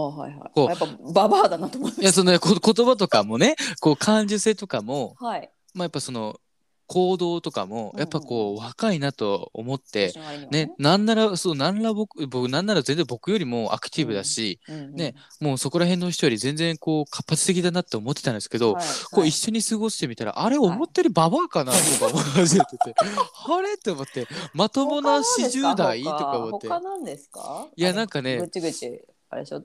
[0.00, 0.50] あはいはい。
[0.54, 0.66] こう。
[0.66, 5.50] あやっぱババアだなと思いまいやそのねこ言葉とかもねこう感受性とかも、はい。
[5.74, 6.40] まあ、やっぱその
[6.88, 18.84] 行動とかもやっぱこう若いなと思って、年の割にはね、なんならそうなんなら僕僕なんなら全然僕よりもアクティブだし、うんうんねもうそこら辺の人より全然こう活発的だなって思ってたんですけど、はい。
[19.10, 19.30] こうはい。
[19.30, 23.74] 一緒に過ごしてみたら、あれ思ったよりババアかなとか思い始めてて あれ？
[23.74, 26.04] って思ってまともな40代？
[26.04, 26.68] とか思って。
[26.68, 27.66] 他なんですか？
[27.74, 29.64] いやなんかねぐちぐちあれでしょ？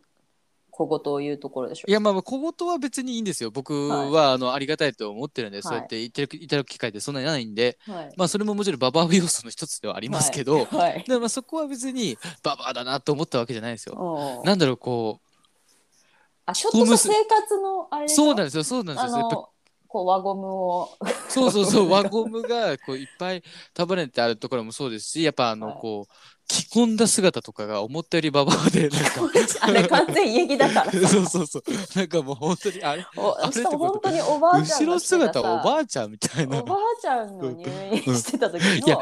[0.88, 1.86] 小言を言うところでしょ？
[1.88, 3.52] いやまあまあ小言は別にいいんですよ。
[3.52, 7.78] 僕は、あのありがたいと思ってるんで、そうやって言ってるいただく機会ってそんなにないんで。
[7.88, 8.14] はい。
[8.18, 11.04] まあそれももちろんババア要素の一つではありますけど、はい。
[11.08, 14.40] でまあそこは別にババアだなと思ったわけじゃないですよ。
[14.40, 14.44] う。
[14.44, 15.20] んなんだろうこ
[16.46, 19.51] あちょっと生活のあれそうなんですよそうなんであすよ
[19.92, 20.89] こう輪ゴムを。
[21.28, 25.78] そうそうそう輪ゴムがこういっぱい束ねてあるところもそうですしやっぱあの、はい。
[25.82, 26.14] こう
[26.48, 29.22] 着込んだ姿とかが思ったよりババアでなんか
[29.62, 31.08] あれ完全家着だからさ。
[31.08, 31.64] そうそうそう。
[31.96, 36.60] なんかもう本当にあれおあれ本当におばあちゃ後ろんが着てたさ姿おばあちゃんみたいな。
[36.60, 38.96] おばあちゃんの入院してた時いや。
[38.96, 39.02] の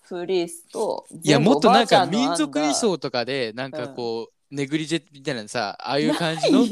[0.00, 6.64] フリースといやもっとなんか民族衣装とかでなんかこう、ネグリジェみたいなさああいう感じの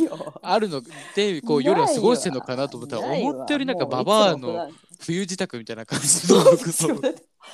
[0.43, 0.83] あるの
[1.15, 4.71] でこう夜は過ごしてるのかなと思ったら思ったよりなんかババアの
[5.01, 6.89] 冬支度みたいな感じの服装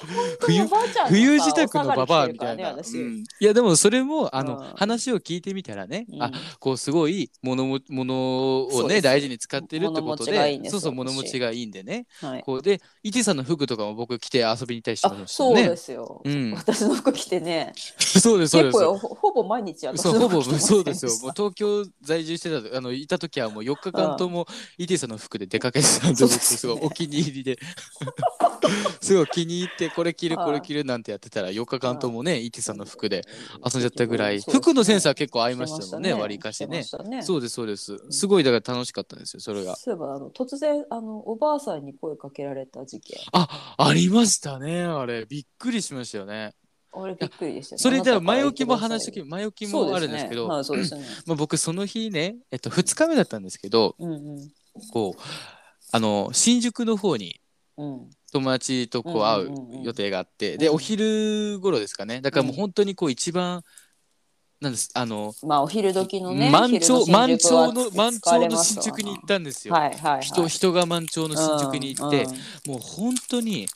[0.01, 0.09] 本
[0.41, 3.25] 当におばあちゃんのさ冬支度のババアみたいな、うん。
[3.41, 4.65] いやでもそれもあの、うん。
[4.77, 6.23] 話を聞いてみたらね、うん。
[6.23, 10.95] あこうすごい物も物をね大事に使ってるってことでそうそう私。
[10.95, 12.07] 物持ちがいいんでね。
[12.21, 12.43] はい。
[12.43, 16.53] こうでイティさんの服とかも僕着て遊びに行ったりしてまあしたそうねですよ、うん。
[16.55, 17.73] 私の服着てね。
[17.99, 18.79] そうですそうです。
[18.79, 21.13] 結構ほほぼ毎日私の服着て そうですよ。
[21.23, 24.47] もう東京在住してたあのいた時はもう4日間とも
[24.79, 27.59] イティさんの服で出かけてたんで僕すごいお気に入りで
[29.01, 30.47] すごい気に入ってこれ着るはい。
[30.47, 33.25] これ着るなんてやってたら4日間ともねイティさんの服で
[33.65, 36.83] 遊んじゃったぐらい服のセンスは結構合いましたもんね割りかしてね。
[36.83, 36.99] そ
[37.37, 37.97] うですそうです。
[38.11, 39.77] すごいだから楽しかったんですよそれが。
[39.77, 45.27] そういえばあの突然あのおばあさんに声かけられた事件あありましたねあれ。
[45.27, 46.55] びっくりしましたよね。
[46.97, 47.79] 俺びっくりでしたね。
[47.79, 54.51] それでは前置きも話し言ってください前置きもあるんですけどまあ僕その日ねえっと2日目だったんですけどうんうん。
[54.93, 55.21] こう
[55.93, 57.41] あの新宿の方に
[57.77, 59.81] うん友達とこう会うんうんうんうん。
[59.83, 60.75] う予定があって、でうん。
[60.75, 62.21] お昼頃ですかね。
[62.21, 63.63] だからもう本当にこう一番、
[64.61, 70.23] なんですあのまあお昼時のね満潮満昼潮の満潮の新宿に行ったんですよ、はいはいはい。
[70.23, 73.67] 人人が満潮の新宿に行って、うんうんもう本当に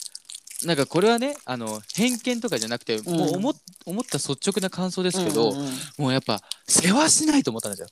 [0.65, 3.17] なんかこれはねあの偏見とかじゃなくて、うん。
[3.17, 3.55] もう思っ
[3.87, 5.67] 思った率直な感想ですけど、うんうんうん。
[5.69, 7.83] いもうやっぱ世話しないと思ったんです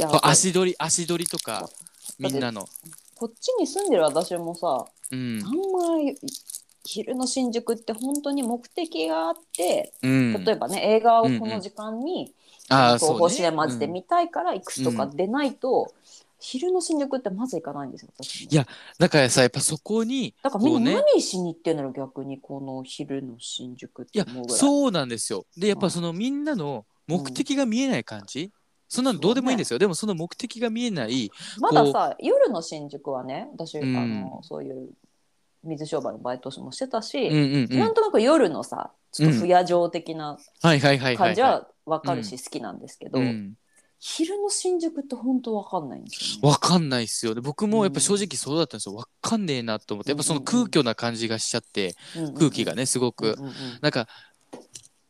[0.00, 0.20] よ。
[0.22, 1.68] 足取り足取りとか
[2.18, 2.68] みんなの。
[3.16, 5.40] こっちに住んでる私もさうん。
[5.44, 6.16] あんまり
[6.84, 12.34] 昼の新宿って本当に目的があって、うん、例えばね映画をこの時間に
[12.68, 13.56] ああそう東宝シネね。
[13.56, 15.92] マズで見たいから行くとかでないと、
[16.40, 18.10] 昼の新宿ってまず行かないんですよ
[18.50, 18.66] いや
[18.98, 24.34] だからさやっぱそこにだからみんな何しに行ってんだろう逆にこの昼の新宿っいやてい。
[24.48, 25.46] そうなんですよ。
[25.56, 25.80] でやっうん。
[25.82, 28.50] ぱそのみんなの目的が見えない感じ、
[28.88, 33.96] そんなのどうでもいいんですよ、でもその目的が見えないまださ夜の新宿はね私、うん。
[33.96, 34.90] あのそういう
[35.64, 37.78] 水商売のバイトもしてたし、うんうんうん。
[37.78, 40.78] なんとなく夜のさちょっと不夜城的な感
[41.34, 43.54] じは分かるし好きなんですけど、うん。
[43.98, 46.48] 昼の新宿って本当分かんないんですよね。
[46.48, 47.34] わかんないっすよ。
[47.34, 48.96] ね僕もやっぱ正直そうだったんですよ。
[48.96, 50.10] わかんねえなと思って。
[50.10, 51.94] やっぱその空虚な感じがしちゃって
[52.36, 53.36] 空気がねすごく。
[53.38, 53.54] うんうんうん。
[53.80, 54.08] なんか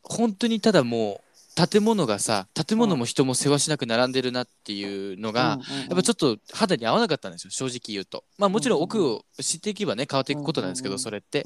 [0.03, 8.25] 本当にただもう建物がさ建物も人も世話しなく並んでるなっていうのが、やっぱちょっと肌に合わなかったんですよ正直言うと。
[8.39, 11.45] まあもちろん奥を知っていけばね変わっていくことなんですけど、それって、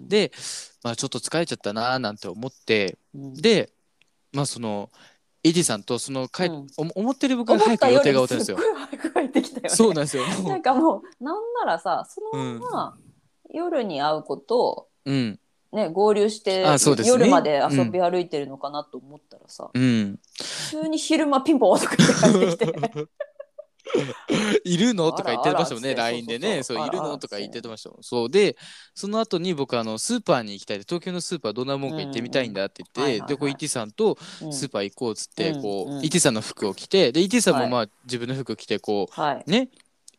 [0.00, 0.30] で、
[0.84, 3.34] まあ、ちょっと疲れちゃったなーなんて思ってうん。
[3.34, 3.70] で
[4.32, 4.90] まあその
[5.42, 6.66] エディさんとその帰、うん。
[6.76, 8.58] お思ってる僕が早く予定が終わったんですよ。
[9.68, 10.24] そうなんですよ。
[10.24, 11.34] もなんかもうなん
[11.64, 12.98] ならさそのまま
[13.52, 15.40] 夜に会うことうん
[15.72, 16.76] ね、合流して、ね。
[17.06, 20.18] 夜まで遊び歩いてるのかなと思ったらさ、うん。
[20.36, 23.08] 普通に昼間ピンポン とか言って帰ってきて。
[24.64, 26.62] いるのとか言ってましたもんね LINE でね。
[26.62, 28.02] そういるのとか言ってましたもん。
[28.02, 28.30] そう。
[28.30, 28.56] で
[28.94, 30.78] その後に僕あのスーパーに行きたい。
[30.78, 34.52] で東京のスーパーどんなもんか行ってみたいんだって言って、でこうイティさんとうん。
[34.52, 37.70] スーパー行こうっつって、うんこう、うんイティさんの服を着てでイティさんもはい。
[37.70, 39.70] まあ、自分の服着てこはい、うね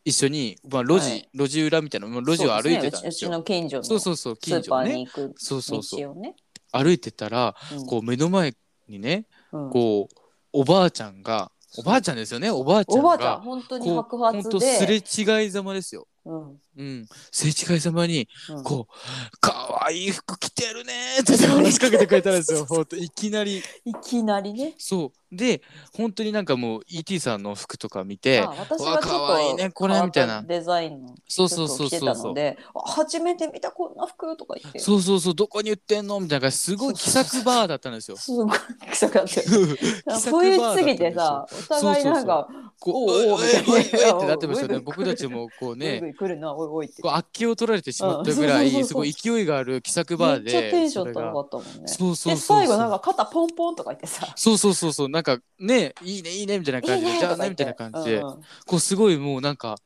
[0.04, 1.28] 一緒に、まあ、路地、はい。
[1.34, 3.30] 路地裏みたいなもう路地を歩いてたんですよ。
[3.30, 6.00] ねうちうちの近所のスそうそうそう近ーパー所に行くそうそうそう。
[6.00, 6.34] 道をね。
[6.72, 7.86] 歩いてたらうん。
[7.86, 8.54] こう目の前
[8.88, 9.70] にねうん。
[9.70, 10.16] こう
[10.52, 16.06] おばあちゃんがおばあちゃんですよねおばあちゃんおばあちゃんが本当にこう白ほんと髪ですれ違いざまですよ。
[16.24, 18.64] うんうん、すれ違いざまに、うん。
[18.64, 19.52] こう、か
[19.82, 23.62] わいい服着てるねーって話しかけてくれたんですよ、 ほんと、いきなり。
[23.84, 24.74] いきなりね。
[24.78, 25.36] そう。
[25.36, 25.62] で、
[25.94, 30.42] 本当になんかもう、ET さんの服とか見て、あ私わはちょかわいいっとねこれみたいな。
[30.42, 34.80] デザインのそうそう服を着てそうそうたので、あ初めて見たこんな服とか言って。
[34.80, 36.18] そうそうそう、どこに売ってんの？
[36.18, 36.50] みたいな。
[36.50, 38.16] すごい気さくバーだったんですよ。
[38.18, 38.58] すごい。
[38.90, 39.40] 気さくだった。
[39.40, 42.48] んですよ冬すぎてさ、お互いなんか、
[42.80, 43.38] こう、おうおう。
[43.38, 44.74] おいおいおいおいってななってましたよね。
[44.76, 47.02] おいおい僕たちもこうぐいねぐ、い来るな、おいて。
[47.02, 50.52] こうあっけを取られてしまったぐらい、すごい勢いがある気さくバーで。
[50.52, 51.88] めっちゃテンション高かったもんね。
[51.88, 59.76] そうそうそうそうで、最後なんか肩ポンポンとか言ってさ、そうそうそうそう、なんかね、いいね、いいねみたいな感じで、じゃあねみたいな感じで、こうすごいもうなんか、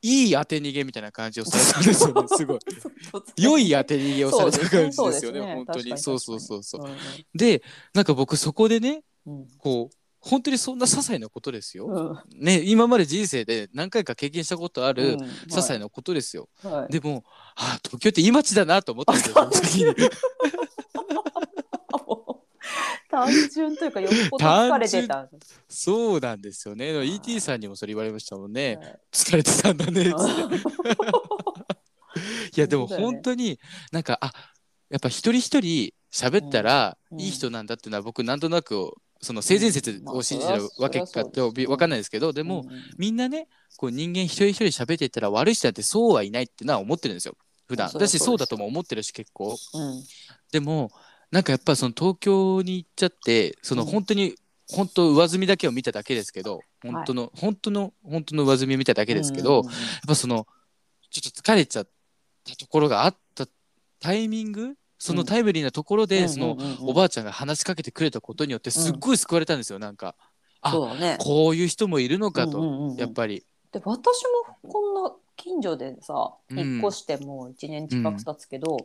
[0.00, 2.58] いい当て逃げみたいな感じをされたんですよね、すごい。
[3.36, 5.98] 良い当て逃げをされた感じですよね、本当に。
[5.98, 6.88] そうそうそうそう。
[7.34, 7.62] で、
[7.94, 9.96] なんか僕そこでね、にこう、
[10.28, 11.86] 本当にそんな些細なことですよ。
[11.86, 16.48] うんうんね、今まで人生で何回か経験したことあるうん些細なことですよ。
[16.62, 17.24] はいはいでも、
[17.56, 19.94] ああ、東京っていい街だなと思ったんですよ。
[23.10, 25.28] 単純というかよっぽど疲れてた。
[25.68, 27.04] そうなんですよね。
[27.06, 28.76] ET さんにもそれ言われましたもんね。
[28.76, 30.12] はい疲れてたんだね。
[32.56, 33.58] いやでも本当に
[33.92, 34.32] なんかあ
[34.90, 42.64] やっぱ一人一人喋ったらうんいい人なんだっていうのは僕なんとなくその性善説を信じてるわけかとわかんないですけどでも
[42.96, 47.36] みんなねこう人間一人一人喋ってたら悪い人なんてそうはいないってのは思ってるんですよ。
[47.66, 47.90] 普段。
[47.90, 48.22] そりゃそうです。
[48.22, 49.56] 私そうだとも思ってるし結構。
[49.74, 50.04] うん。
[50.52, 50.90] でも
[51.30, 53.88] なんかやっぱその東京に行っちゃってそのうん。
[53.88, 54.34] 本当に
[54.70, 59.64] 本当上積みだけを見ただけですけど本当の本当の本当の上積みを見ただけですけど、やっ
[60.06, 60.46] ぱその
[61.10, 61.88] ちょっと疲れちゃっ
[62.44, 63.46] たところがあった
[63.98, 70.14] タイミングそのタイムリーなところで、そのおばあちゃんが話しかけてくれたことによってすっごい救われたんですよ、なんか。
[70.60, 71.16] あね。
[71.20, 73.44] こういう人もいるのかと、やっぱり。
[73.70, 74.22] で私
[74.64, 76.58] もこんな近所でさうん。
[76.58, 78.76] 引っ越してもう1年近く経つけど、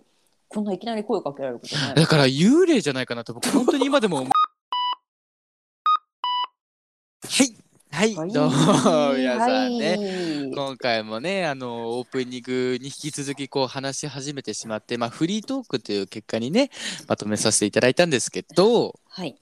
[0.49, 1.95] こんないきなり声かけられることない。
[1.95, 4.23] だから幽霊じゃないかなと僕本当に今でもは
[7.43, 7.57] い
[7.93, 8.31] はい、はい。
[8.31, 8.55] どうも
[9.15, 10.51] 皆さんね、はい。
[10.51, 16.71] 今回もねあのオープニングに引き続きこう話し始めてしまって、まあ、フリートークという結果にね
[17.07, 19.35] まとめさせていただいたんですけどはい。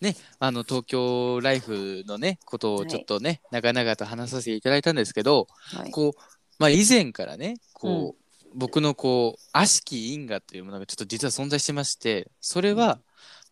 [0.00, 5.90] ねあの東京ライフのねことをちょっとね、長々と話させていただいたんですけどはい。
[5.90, 6.20] こう、
[6.60, 13.00] まあ、以前からねこう、僕のこう悪しき因果というものがちょっと実は存在してましてそれは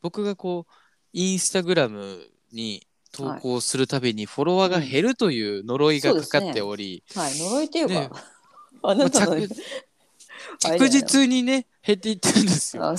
[0.03, 0.73] 僕がこう
[1.13, 2.86] インスタグラムに
[3.17, 7.39] 投稿するたびにフォロワーが減るという呪いがかかっており、はい。
[7.39, 8.11] 呪いっていうか、ね。
[8.83, 9.47] あなたの、まあ
[10.59, 12.97] 着あれだよ着実にね減っていってるんですよ。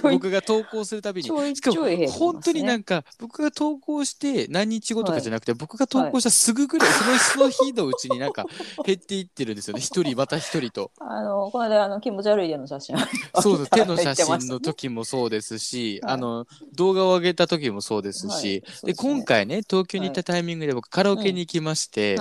[0.00, 1.28] 僕が投稿するたびに。
[1.56, 8.44] しかも本当になんか僕が投稿して何日後とかじゃなくて、僕が投稿したすぐぐらい、そのその日のうちになんか
[8.86, 9.80] 減っていってるんですよね。
[9.82, 10.92] 一人また一人と。
[11.00, 12.96] あのこの間あの気持ち悪い家の写真
[13.40, 16.14] そうです手の写真の時もそうですし、はい。
[16.14, 22.14] あの動画を上げた時もそうですし、で今回ね東京に行ったタイミングで僕カラオケに行きまして、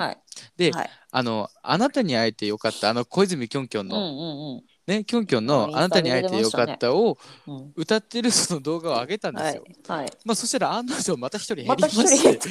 [0.58, 4.64] で、はいあのあなたに会えてよかったあの小泉きょんきょんうんの、うんうん。
[4.88, 9.64] ねキョンキョンの「あなたに会えてよかった」をうん歌ってるその動画を上げたんではすよ。
[9.68, 10.12] いはい。
[10.26, 12.24] まあそしたら案の定また一人減りまして。
[12.24, 12.50] 減った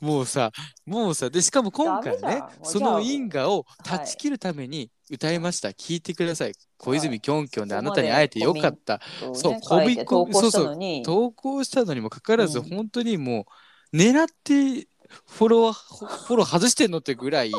[0.00, 0.52] もうさ
[0.84, 6.52] もうさでしかも今回ねその因果を断ち切るために歌いました、聞いてください。
[6.78, 9.00] 小泉きょんきょんであなたに会えてよかった。
[9.20, 11.02] そうそうね書いて投稿したのに。
[11.02, 12.68] 投稿したのにもかかわらず、うん。
[12.68, 13.46] 本当にも
[13.92, 14.88] う狙って
[15.26, 17.58] フォロワーフォロー外してんのってぐらいフ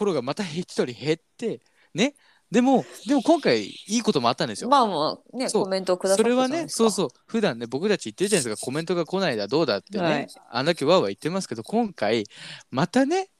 [0.00, 1.60] ォローがまた一人減って
[1.94, 2.14] ね？
[2.48, 4.70] でもでも今回いいこともあったんですよ。
[4.70, 5.64] まあもうねそう。
[5.64, 7.08] コメントをくださったそれはねそうそう。
[7.26, 10.28] 普段ね僕たち言ってるじゃないですかコメントが来ないだどうだってね、はい。
[10.50, 12.24] あんだけわーわー言ってますけど今回
[12.70, 13.30] またね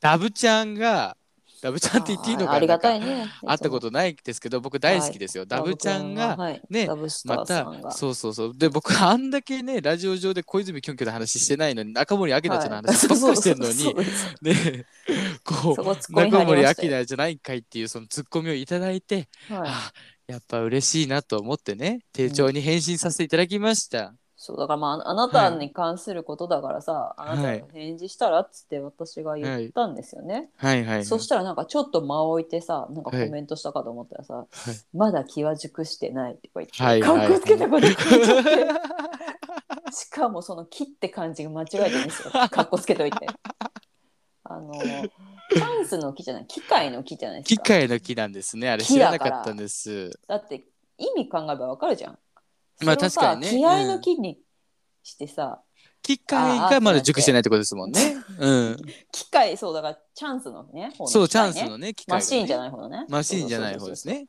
[0.00, 1.16] ダブちゃんが
[1.60, 2.52] ダブちゃんって言っていいのかな？
[2.52, 3.26] あありがたいね。
[3.46, 6.62] 会ったことないですけど僕大好きですよ、ダブちゃんがはい。
[6.70, 8.52] ねダブスタまたそうそうそう。
[8.56, 13.94] で僕あんだけねラジオ上で小泉キョンキョンの話してないのに中森明菜ちゃんの話ばっかりしてんのに、
[14.42, 14.86] ね
[15.44, 19.68] こう中森明菜じゃないんかいっていうそのツッコミをいただいて、はい。
[19.68, 19.92] あ
[20.28, 30.84] やっぱ嬉しいなと思ってね丁重に返信させていただきました、そうだからまああなたに関することだからさ、あなたはいが返事したらっつって私が言ったんですよね、はい。
[30.84, 34.46] はいはいそしたらなんかちょっと間を置いてさなんかコメントしたかと思ったらさ、
[34.94, 38.50] まだ気は熟してないって言って、はいはいかっこつけたこと書いちゃって。
[39.92, 42.30] しかもその「切って漢字が間違えてるんですよ。
[42.30, 43.26] かっこつけといて。
[44.44, 46.46] あのチャンスの木じゃない。
[46.46, 47.62] 機械の木じゃないですか。
[47.62, 48.70] 機械の木なんですね。
[48.70, 50.16] あれ木知らなだかったんです。
[50.28, 50.64] だって
[50.98, 52.18] 意味考えればわかるじゃん
[52.84, 53.50] まあ確かにね。
[53.50, 54.38] 気合の木に
[55.02, 55.60] してさ、
[56.02, 58.16] 機械がまだ熟してないってことですもんね。
[58.38, 58.76] うん。
[59.12, 63.04] 機械そうだからチャンスのね方のそうチャンスのね機械マシーンじゃない方のね。
[63.08, 64.26] マシーンじゃない方ですね。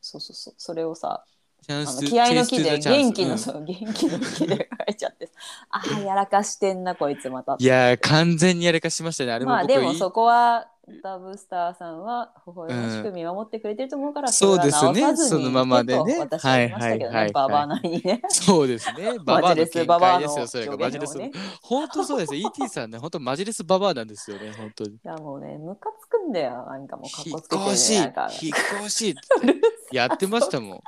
[0.00, 0.54] そうそうそう。
[0.56, 3.38] それをさあチャンスの気合の木で元気の、うん。
[3.38, 5.30] そう元気の木で書いちゃって。
[5.70, 7.56] ああやらかしてんなこいつまた。
[7.58, 9.32] いやー完全にやらかしましたね。
[9.32, 10.68] あれもまあでもそこは
[11.02, 15.16] ダブスターさんは微笑ましく見守ってくれてると思うから、そうですね。
[15.16, 16.00] そのままでね。
[16.00, 17.26] は言いましたけどはいはいはいはい。
[17.26, 18.22] ねババアなりにね。
[18.28, 19.18] そうですね。
[19.24, 20.76] ババアの見解ですよそれが。
[20.76, 21.32] マジレスね
[21.62, 22.48] 本当そうですよ。
[22.48, 24.90] ET さんね本当マジレスババアなんですよね本当に。
[24.90, 26.66] いやもうねムカつくんだよ。
[26.66, 28.30] なんかもうかっ引っこつけて越しなんか。
[28.42, 29.14] 引っ越し。
[29.92, 30.70] やってましたもん。
[30.70, 30.80] や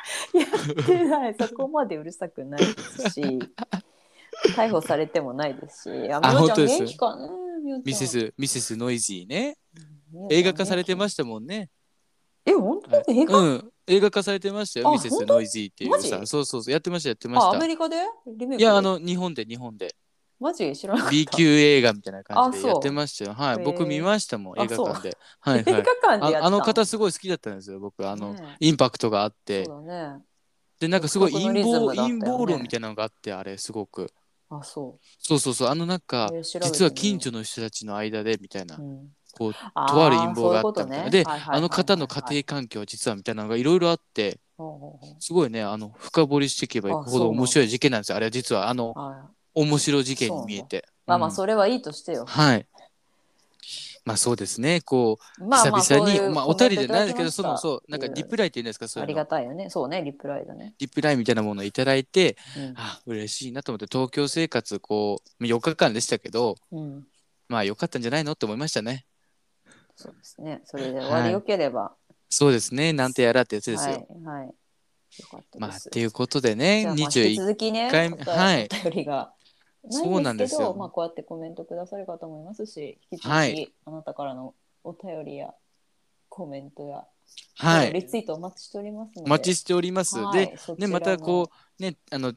[0.83, 1.35] ってない。
[1.39, 3.39] そこまでうるさくないですし。
[4.57, 6.13] 逮捕されてもないですし。
[6.13, 6.99] あみおちゃん本当です
[7.85, 9.57] ミセスミセスノイジーね
[10.31, 11.71] 映画化されてましたもんね。
[12.45, 13.13] え本当？
[13.13, 13.73] に映画、うん。
[13.87, 16.27] 映画化されてましたよあミセスノイジーっていうマさジ？
[16.27, 16.73] そうそうそう。
[16.73, 17.97] やってましたやってまあアしたメリカで？
[18.27, 19.95] リメイクいやあの日本で日本で。
[20.41, 20.73] マジ？
[20.77, 21.13] 知らなかった。
[21.13, 22.63] B 級映画みたいな感じあそう。
[22.63, 23.35] でやってましたよ。
[23.35, 23.59] はい。
[23.65, 25.17] 僕見ましたもんあ映画館で。
[25.41, 28.09] はい映画はい館でやったああの方すごい好きだったんですよ僕。
[28.09, 29.65] あの、インパクトがあって。
[29.65, 30.23] そうだね。
[30.81, 32.21] でなんかすごい独特の陰謀リズムだったよね。
[32.21, 34.13] 陰謀論みたいなのがあってあれすごく。
[34.51, 35.69] あそそうそうそう。
[35.69, 36.73] あのなんかえー調べてみよう。
[36.73, 38.77] 実は近所の人たちの間でみたいな。
[38.77, 41.11] う、うん、こうとある陰謀があったみたいな。
[41.11, 41.23] ね。
[41.23, 45.17] はいはいはいはいあの方の家庭環境実はみたいなのがいろいろあってほうほうほう。
[45.21, 48.17] すごいねあの深掘りしていけばいくほど面白い事件なんですよ。
[48.17, 49.25] あれは実はあのは
[49.57, 50.87] い面白い事件に見えて。
[51.07, 51.35] まあまあうん。
[51.35, 52.67] それはいいとしてよ、はい。
[54.05, 58.89] まあそうですねこうまあまあ久々にそういうまあお便りでコメントいただないけどそのそうなんかリプライって言うんですか？
[58.89, 59.23] そうありいうの。
[59.23, 59.71] がたいよね。
[59.71, 62.75] そうねリプライだね、リプライみたいなものをいただいてうん。
[62.77, 67.07] あ嬉しいなと思って東京生活こう4日間でしたけどうん、
[67.49, 68.33] まあ良かったんじゃないの？
[68.33, 69.05] って思いましたね
[70.03, 70.63] そうですね。
[70.65, 71.95] それで終わりよければ、
[72.29, 72.93] そうですね。
[72.93, 74.47] なんてやらってやつですよ、はいはい。
[74.47, 74.55] よ
[75.31, 78.69] かったまあっていうことでねまあ引き21続きね回お便りはい。
[78.71, 79.33] お便りが
[79.91, 80.75] そうなんですすよ。
[80.75, 83.73] まあこうやってコメントくださる方もいますし引き続き、はい。
[83.85, 85.53] あなたからのお便りや
[86.29, 87.05] コメントや、
[87.57, 87.93] はい。
[87.93, 89.27] リツイートお待ちしておりますので。
[89.27, 90.47] お待ちしております、はい。
[90.47, 92.33] でねまたこうねあの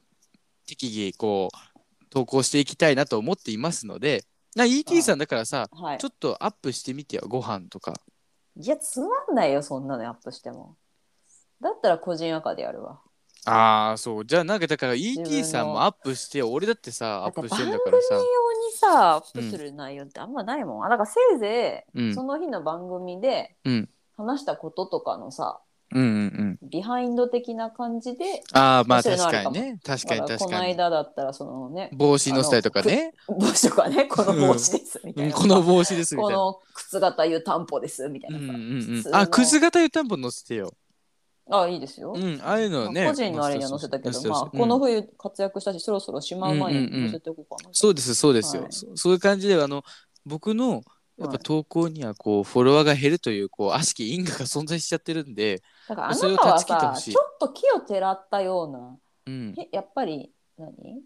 [0.68, 4.26] 適宜こう投稿していきたいなと思っていますので
[4.56, 5.98] な ET さんだからさはい。
[5.98, 7.94] ちょっとアップしてみてよご飯とか。
[8.58, 10.76] いやつまんないよそんなのアップしても。
[11.62, 13.02] だったら個人赤でやるわ。
[13.46, 14.26] ああそう。
[14.26, 22.16] じゃあなんかだから自分 ET のさんもアップしてよ俺だってさアップしてんだから番さ組用にさアップする内容ってあんまないもん、あだからせいぜい、うん。
[22.16, 23.90] その日の番組でうん。
[24.18, 25.60] 話したこととかのさ
[25.94, 26.70] うんうんうん。
[26.70, 29.80] ビハインド的な感じでああまあ確かにね。
[29.84, 33.14] 確かにだからこの間だったらそのね帽子のスタイルとかね。
[33.28, 35.42] 帽子とかね この帽子ですみたいな、うん。
[35.42, 36.38] この帽子ですみたいな。
[36.38, 40.74] この靴型湯たんぽですみたいなさ、うんうんうん普通のあくず型湯たんぽ乗せてよ。
[41.52, 47.70] あいいですよ、うんああいうのねまあ個人のあれには載せたけど、まあ、この冬活躍したし、そろそろしまう前に載せておこうかな。
[47.72, 48.72] そうですそうですよ、はい。
[48.72, 49.84] そそういう感じであの
[50.26, 50.82] 僕の
[51.18, 51.38] やっはい。
[51.38, 58.98] ぱ投稿にはこうフォロワーが減るというこう悪しき因果が存在しちゃってるんで、だからあなたはさちょっと木をてらったような、
[59.28, 61.02] うん、えやっぱり何？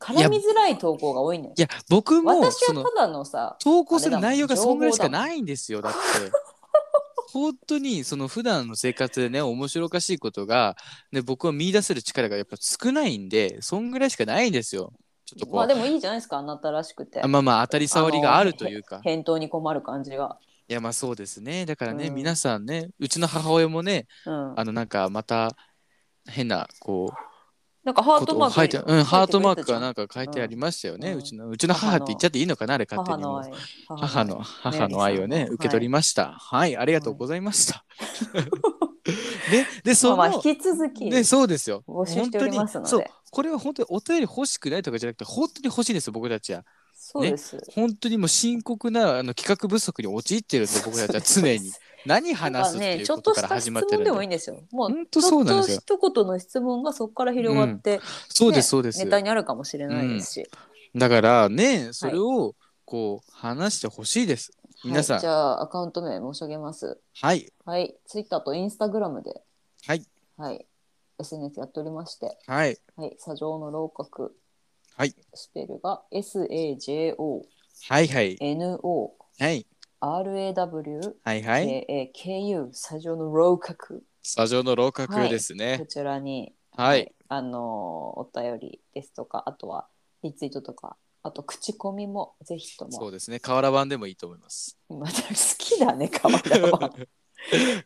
[0.00, 1.54] 絡みづらい投稿が多いのよ。
[1.56, 1.60] い。
[1.60, 5.98] や僕も私はただのさ、投稿する内容がそんぐらいしかないんですよだって。
[7.32, 10.76] 本当にその普段の生活でね面白おかしいことが、
[11.10, 14.92] ね、僕は見出せる力がやっぱ少ないんでそんぐらいしかないんですよ。
[15.24, 17.22] ちょっとこう、まあでもいいじゃないですかあなたらしくて。
[17.22, 19.00] あまあまあ当たり障りがあるというか。
[19.02, 21.66] 返答に困る感じが、いやまあそうですね。
[21.66, 22.14] だからね、うん。
[22.14, 25.50] 皆さんねうちの母親もねうん、あのなんかまた
[26.26, 27.14] 変なこう
[27.84, 33.42] なんかハートマークを書いてうんハートマークがなんか書いてありましたよね、ううんちのうちの母って言っちゃっていいのかなあれ勝手にも。
[33.42, 34.00] 母の愛。
[34.00, 36.32] 母の母の愛をね受け取りました。
[36.32, 37.84] はい、ありがとうございました、
[39.50, 41.84] ででその、まあまあ引き続きでそうですよ。
[41.86, 42.90] 募集しておりますので。
[42.90, 46.64] 本当にそうこれは本当にお便り欲しくないとかじゃなくて本当に欲しいですよ僕たちは。
[46.96, 51.72] そうです、本当にもう深刻なあの企画不足に陥ってるんで僕たちは 常に。
[52.06, 54.56] 何話すってねいうことからちょっとした質始まってるんで問でもいいんですよ。
[54.70, 55.76] もう本当そうなんですよ。
[55.78, 60.46] ちょっと一言の質問がそこから広がって、そうでねすそうです、ネタになるかもしれないですし、
[60.94, 64.52] だからねそれをこう話してほしいです
[64.84, 65.16] 皆さん。
[65.16, 66.98] はいじゃあアカウント名申し上げます。
[67.20, 67.52] はい。
[67.64, 67.96] はい。
[68.06, 69.42] ツイッターとインスタグラムで。
[69.86, 70.04] はい。
[70.36, 70.66] はい、
[71.18, 72.78] SNS やっておりまして、はい。
[72.96, 74.30] はい、砂上の楼閣、
[74.96, 77.42] はい、スペルが SAJONO
[77.88, 78.36] はいはい。
[78.40, 78.46] はい。
[79.38, 79.66] はいはい。
[80.04, 85.78] RAWKAKU 砂上の楼閣スタジオの楼閣ですね。
[85.78, 89.86] こちらに、はい、あのーお便りですとかあとは
[90.22, 90.96] リツイートとか
[91.26, 92.92] あと口コミもぜひとも。
[92.92, 93.40] そうですね。
[93.40, 94.78] 瓦版でもいいと思います。
[94.90, 96.90] また好きだね川田は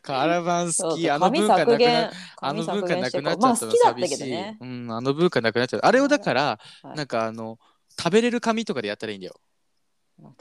[0.01, 1.09] 瓦版好き。
[1.09, 2.11] あの紙文化なくな
[2.41, 6.97] あの紙文化なくなっちまあゃったの寂しい、うん、あの文化なくなっちゃったあれをだから、はい。
[6.97, 7.57] なんかあの
[7.97, 9.39] 食べれる紙とかでやったらいいんだよ。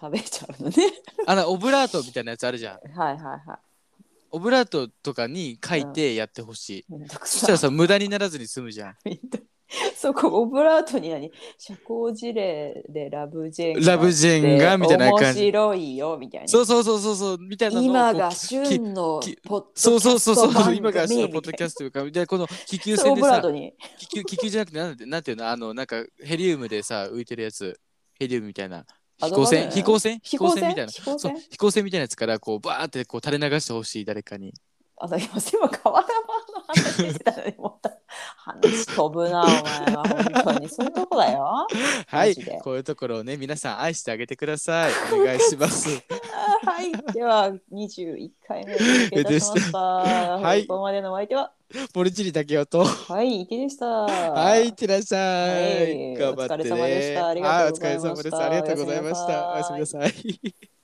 [0.00, 0.76] 食べちゃうのね。
[1.24, 2.98] あのオブラートみたいなやつあるじゃん。
[2.98, 3.40] はいはいはい。
[4.32, 8.96] オブラートとかに書いてやってほしい、めんどくそしたらささ無駄にならずに済むじゃん。
[9.08, 9.20] い
[9.94, 11.30] そこオブラートに何？
[11.58, 15.40] 社交辞令でラブジェンがラブジェンがみたいな感じ。
[15.40, 16.48] 面白いよみたいな。
[16.48, 23.42] そうそうそうそうそうみたいな今が旬のきポッドキャストそうそうそうそう今がそのポッドキャストというかでこの気球船でさ
[23.98, 25.48] 気球気球じゃなくてなんてなんていうの？
[25.48, 27.78] あのなんかヘリウムでさ浮いてるやつ。
[28.18, 28.84] ヘリウムみたいな。
[29.20, 29.66] 飛行船？
[29.66, 30.20] あ飛行船？
[30.22, 30.92] 飛行船みたいな。
[30.92, 31.18] 飛行船？
[31.18, 31.32] そう。
[31.50, 34.54] 飛行船みたいなやつからこうバーってこう垂れ流してほしい誰かに。
[35.00, 37.32] あの今今川田の話してた。
[37.36, 37.54] の に
[38.36, 39.54] 話飛ぶなお前
[39.94, 40.04] は
[40.42, 40.68] 本当に。
[40.68, 41.66] そういうとこだよ。
[42.06, 44.92] はいこういうところをね皆さん愛してあげてください。
[45.14, 45.88] お願いします。
[45.88, 47.12] はい。
[47.12, 50.66] では21回目お届けいたしたはい。
[50.66, 51.52] ここまでのお相手は？
[51.94, 52.84] 森尻竹雄と。
[52.84, 53.86] はい池でした。
[53.86, 57.28] はいいってらっしゃはいい頑張ってねお疲れ様でした。
[57.28, 58.12] ありがとうございました。
[58.12, 59.52] はいお疲れ様ですありがとうございました。
[59.52, 60.77] おやすみなさい